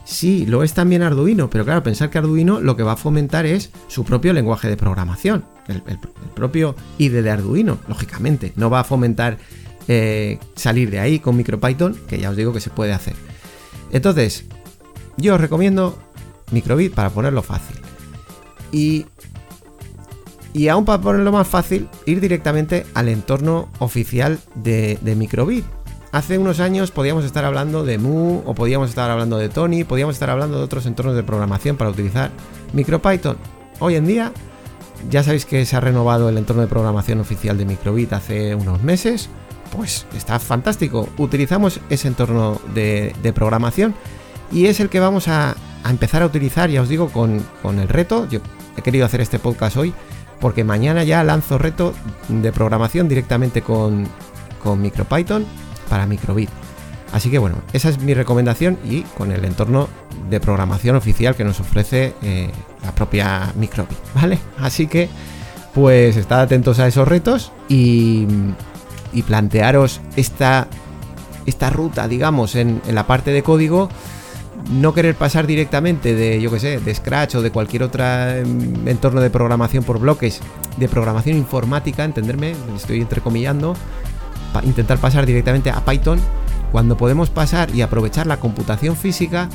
Sí, 0.06 0.46
lo 0.46 0.62
es 0.62 0.72
también 0.72 1.02
Arduino, 1.02 1.50
pero 1.50 1.66
claro, 1.66 1.82
pensar 1.82 2.08
que 2.08 2.16
Arduino 2.16 2.62
lo 2.62 2.74
que 2.74 2.84
va 2.84 2.92
a 2.92 2.96
fomentar 2.96 3.44
es 3.44 3.70
su 3.86 4.02
propio 4.02 4.32
lenguaje 4.32 4.66
de 4.70 4.78
programación, 4.78 5.44
el, 5.68 5.82
propio 6.34 6.74
IDE 6.96 7.20
de 7.20 7.30
Arduino, 7.30 7.80
lógicamente. 7.86 8.54
No 8.56 8.70
va 8.70 8.80
a 8.80 8.84
fomentar 8.84 9.36
eh, 9.88 10.38
salir 10.54 10.90
de 10.90 11.00
ahí 11.00 11.18
con 11.18 11.36
MicroPython, 11.36 11.98
que 12.08 12.18
ya 12.18 12.30
os 12.30 12.36
digo 12.36 12.54
que 12.54 12.60
se 12.60 12.70
puede 12.70 12.94
hacer. 12.94 13.14
Entonces, 13.92 14.46
yo 15.18 15.34
os 15.34 15.40
recomiendo 15.40 15.98
Microbit 16.50 16.94
para 16.94 17.10
ponerlo 17.10 17.42
fácil. 17.42 17.76
Y 18.72 19.04
y 20.56 20.68
aún 20.68 20.86
para 20.86 21.02
ponerlo 21.02 21.32
más 21.32 21.46
fácil, 21.46 21.86
ir 22.06 22.18
directamente 22.18 22.86
al 22.94 23.10
entorno 23.10 23.68
oficial 23.78 24.38
de, 24.54 24.98
Microbit. 25.14 25.66
Hace 26.12 26.38
unos 26.38 26.60
años 26.60 26.90
podíamos 26.90 27.26
estar 27.26 27.44
hablando 27.44 27.84
de 27.84 27.98
Mu, 27.98 28.40
o 28.46 28.54
podíamos 28.54 28.88
estar 28.88 29.10
hablando 29.10 29.36
de 29.36 29.50
Tony, 29.50 29.84
podíamos 29.84 30.14
estar 30.14 30.30
hablando 30.30 30.56
de 30.56 30.64
otros 30.64 30.86
entornos 30.86 31.14
de 31.14 31.22
programación 31.22 31.76
para 31.76 31.90
utilizar 31.90 32.30
MicroPython. 32.72 33.36
Hoy 33.80 33.96
en 33.96 34.06
día, 34.06 34.32
ya 35.10 35.22
sabéis 35.22 35.44
que 35.44 35.66
se 35.66 35.76
ha 35.76 35.80
renovado 35.80 36.30
el 36.30 36.38
entorno 36.38 36.62
de 36.62 36.68
programación 36.68 37.20
oficial 37.20 37.58
de 37.58 37.66
Microbit 37.66 38.14
hace 38.14 38.54
unos 38.54 38.82
meses. 38.82 39.28
Pues 39.76 40.06
está 40.16 40.38
fantástico. 40.38 41.06
Utilizamos 41.18 41.80
ese 41.90 42.08
entorno 42.08 42.58
de, 42.72 43.14
programación 43.34 43.94
y 44.50 44.68
es 44.68 44.80
el 44.80 44.88
que 44.88 45.00
vamos 45.00 45.28
a, 45.28 45.54
empezar 45.86 46.22
a 46.22 46.26
utilizar, 46.26 46.70
ya 46.70 46.80
os 46.80 46.88
digo, 46.88 47.10
con, 47.10 47.44
con 47.60 47.78
el 47.78 47.88
reto. 47.88 48.26
Yo 48.30 48.40
he 48.74 48.80
querido 48.80 49.04
hacer 49.04 49.20
este 49.20 49.38
podcast 49.38 49.76
hoy 49.76 49.92
porque 50.40 50.64
mañana 50.64 51.04
ya 51.04 51.22
lanzo 51.24 51.58
reto 51.58 51.94
de 52.28 52.52
programación 52.52 53.08
directamente 53.08 53.62
con, 53.62 54.06
con 54.62 54.80
MicroPython 54.80 55.44
para 55.88 56.06
Microbit. 56.06 56.50
Así 57.12 57.30
que 57.30 57.38
bueno, 57.38 57.56
esa 57.72 57.88
es 57.88 58.00
mi 58.00 58.14
recomendación 58.14 58.78
y 58.84 59.02
con 59.02 59.32
el 59.32 59.44
entorno 59.44 59.88
de 60.28 60.40
programación 60.40 60.96
oficial 60.96 61.34
que 61.34 61.44
nos 61.44 61.60
ofrece 61.60 62.14
eh, 62.22 62.50
la 62.82 62.92
propia 62.92 63.52
Microbit, 63.54 63.98
¿vale? 64.14 64.38
Así 64.58 64.86
que 64.86 65.08
pues 65.72 66.16
estad 66.16 66.40
atentos 66.40 66.78
a 66.78 66.86
esos 66.86 67.06
retos 67.06 67.52
y, 67.68 68.26
plantearos 69.26 70.02
esta, 70.16 70.68
esta 71.46 71.70
ruta, 71.70 72.06
digamos, 72.06 72.54
en, 72.54 72.82
en 72.86 72.94
la 72.94 73.06
parte 73.06 73.30
de 73.30 73.42
código 73.42 73.88
no 74.70 74.94
querer 74.94 75.14
pasar 75.14 75.46
directamente 75.46 76.14
de, 76.14 76.40
yo 76.40 76.50
que 76.50 76.60
sé, 76.60 76.80
de 76.80 76.94
Scratch 76.94 77.36
o 77.36 77.42
de 77.42 77.50
cualquier 77.50 77.82
otro 77.82 78.04
em, 78.04 78.88
entorno 78.88 79.20
de 79.20 79.30
programación 79.30 79.84
por 79.84 79.98
bloques, 79.98 80.40
de 80.76 80.88
programación 80.88 81.36
informática, 81.36 82.04
entenderme, 82.04 82.54
estoy 82.74 83.00
entrecomillando, 83.00 83.74
intentar 84.64 84.98
pasar 84.98 85.26
directamente 85.26 85.70
a 85.70 85.84
Python, 85.84 86.18
cuando 86.72 86.96
podemos 86.96 87.30
pasar 87.30 87.74
y 87.74 87.82
aprovechar 87.82 88.26
la 88.26 88.38
computación 88.38 88.96
física 88.96 89.48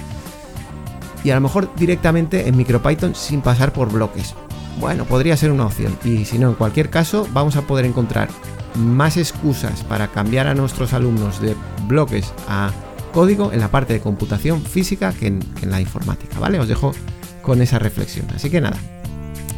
y 1.24 1.30
a 1.30 1.36
lo 1.36 1.42
mejor 1.42 1.74
directamente 1.76 2.48
en 2.48 2.58
MicroPython 2.58 3.16
sin 3.16 3.42
pasar 3.42 3.74
por 3.74 3.92
bloques. 3.92 4.34
Bueno, 4.80 5.06
podría 5.06 5.38
ser 5.38 5.52
una 5.52 5.66
opción. 5.66 5.96
Y 6.04 6.26
si 6.26 6.40
no, 6.40 6.50
en 6.50 6.56
cualquier 6.56 6.90
caso, 6.90 7.28
vamos 7.34 7.56
a 7.58 7.62
poder 7.62 7.86
encontrar 7.86 8.30
más 8.76 9.18
excusas 9.18 9.84
para 9.84 10.08
cambiar 10.08 10.48
a 10.48 10.56
nuestros 10.56 10.94
alumnos 10.94 11.42
de 11.42 11.56
bloques 11.88 12.34
a 12.48 12.72
código 13.12 13.52
en 13.52 13.60
la 13.60 13.70
parte 13.70 13.94
de 13.94 14.00
computación 14.00 14.62
física 14.62 15.14
que 15.14 15.28
en, 15.28 15.42
la 15.66 15.82
informática, 15.82 16.40
¿vale? 16.40 16.60
Os 16.60 16.68
dejo 16.68 16.94
con 17.42 17.62
esa 17.62 17.80
reflexión. 17.80 18.28
Así 18.36 18.50
que 18.50 18.62
nada, 18.62 18.78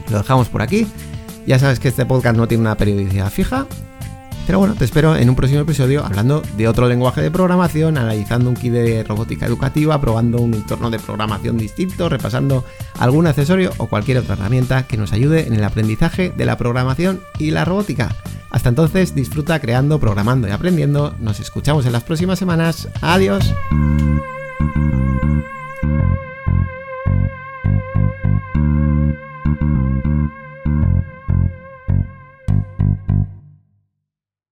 lo 0.09 0.17
dejamos 0.17 0.49
por 0.49 0.61
aquí. 0.61 0.87
Ya 1.45 1.59
sabes 1.59 1.79
que 1.79 1.89
este 1.89 2.05
podcast 2.05 2.37
no 2.37 2.47
tiene 2.47 2.61
una 2.61 2.75
periodicidad 2.75 3.29
fija, 3.29 3.67
pero 4.45 4.59
bueno, 4.59 4.75
te 4.75 4.83
espero 4.83 5.15
en 5.15 5.29
un 5.29 5.35
próximo 5.35 5.61
episodio 5.61 6.05
hablando 6.05 6.41
de 6.57 6.67
otro 6.67 6.87
lenguaje 6.89 7.21
de 7.21 7.31
programación, 7.31 7.97
analizando 7.97 8.49
un 8.49 8.55
kit 8.55 8.73
de 8.73 9.03
robótica 9.03 9.45
educativa, 9.45 9.99
probando 10.01 10.41
un 10.41 10.53
entorno 10.53 10.89
de 10.89 10.99
programación 10.99 11.57
distinto, 11.57 12.09
repasando 12.09 12.65
algún 12.99 13.27
accesorio 13.27 13.71
o 13.77 13.87
cualquier 13.87 14.17
otra 14.17 14.35
herramienta 14.35 14.85
que 14.85 14.97
nos 14.97 15.13
ayude 15.13 15.47
en 15.47 15.53
el 15.53 15.63
aprendizaje 15.63 16.33
de 16.35 16.45
la 16.45 16.57
programación 16.57 17.21
y 17.39 17.51
la 17.51 17.63
robótica. 17.63 18.13
Hasta 18.53 18.69
entonces, 18.69 19.15
disfruta 19.15 19.59
creando, 19.59 19.99
programando 19.99 20.47
y 20.47 20.51
aprendiendo. 20.51 21.15
Nos 21.19 21.39
escuchamos 21.39 21.87
en 21.87 21.91
las 21.91 22.03
próximas 22.03 22.37
semanas. 22.37 22.87
Adiós. 23.01 23.51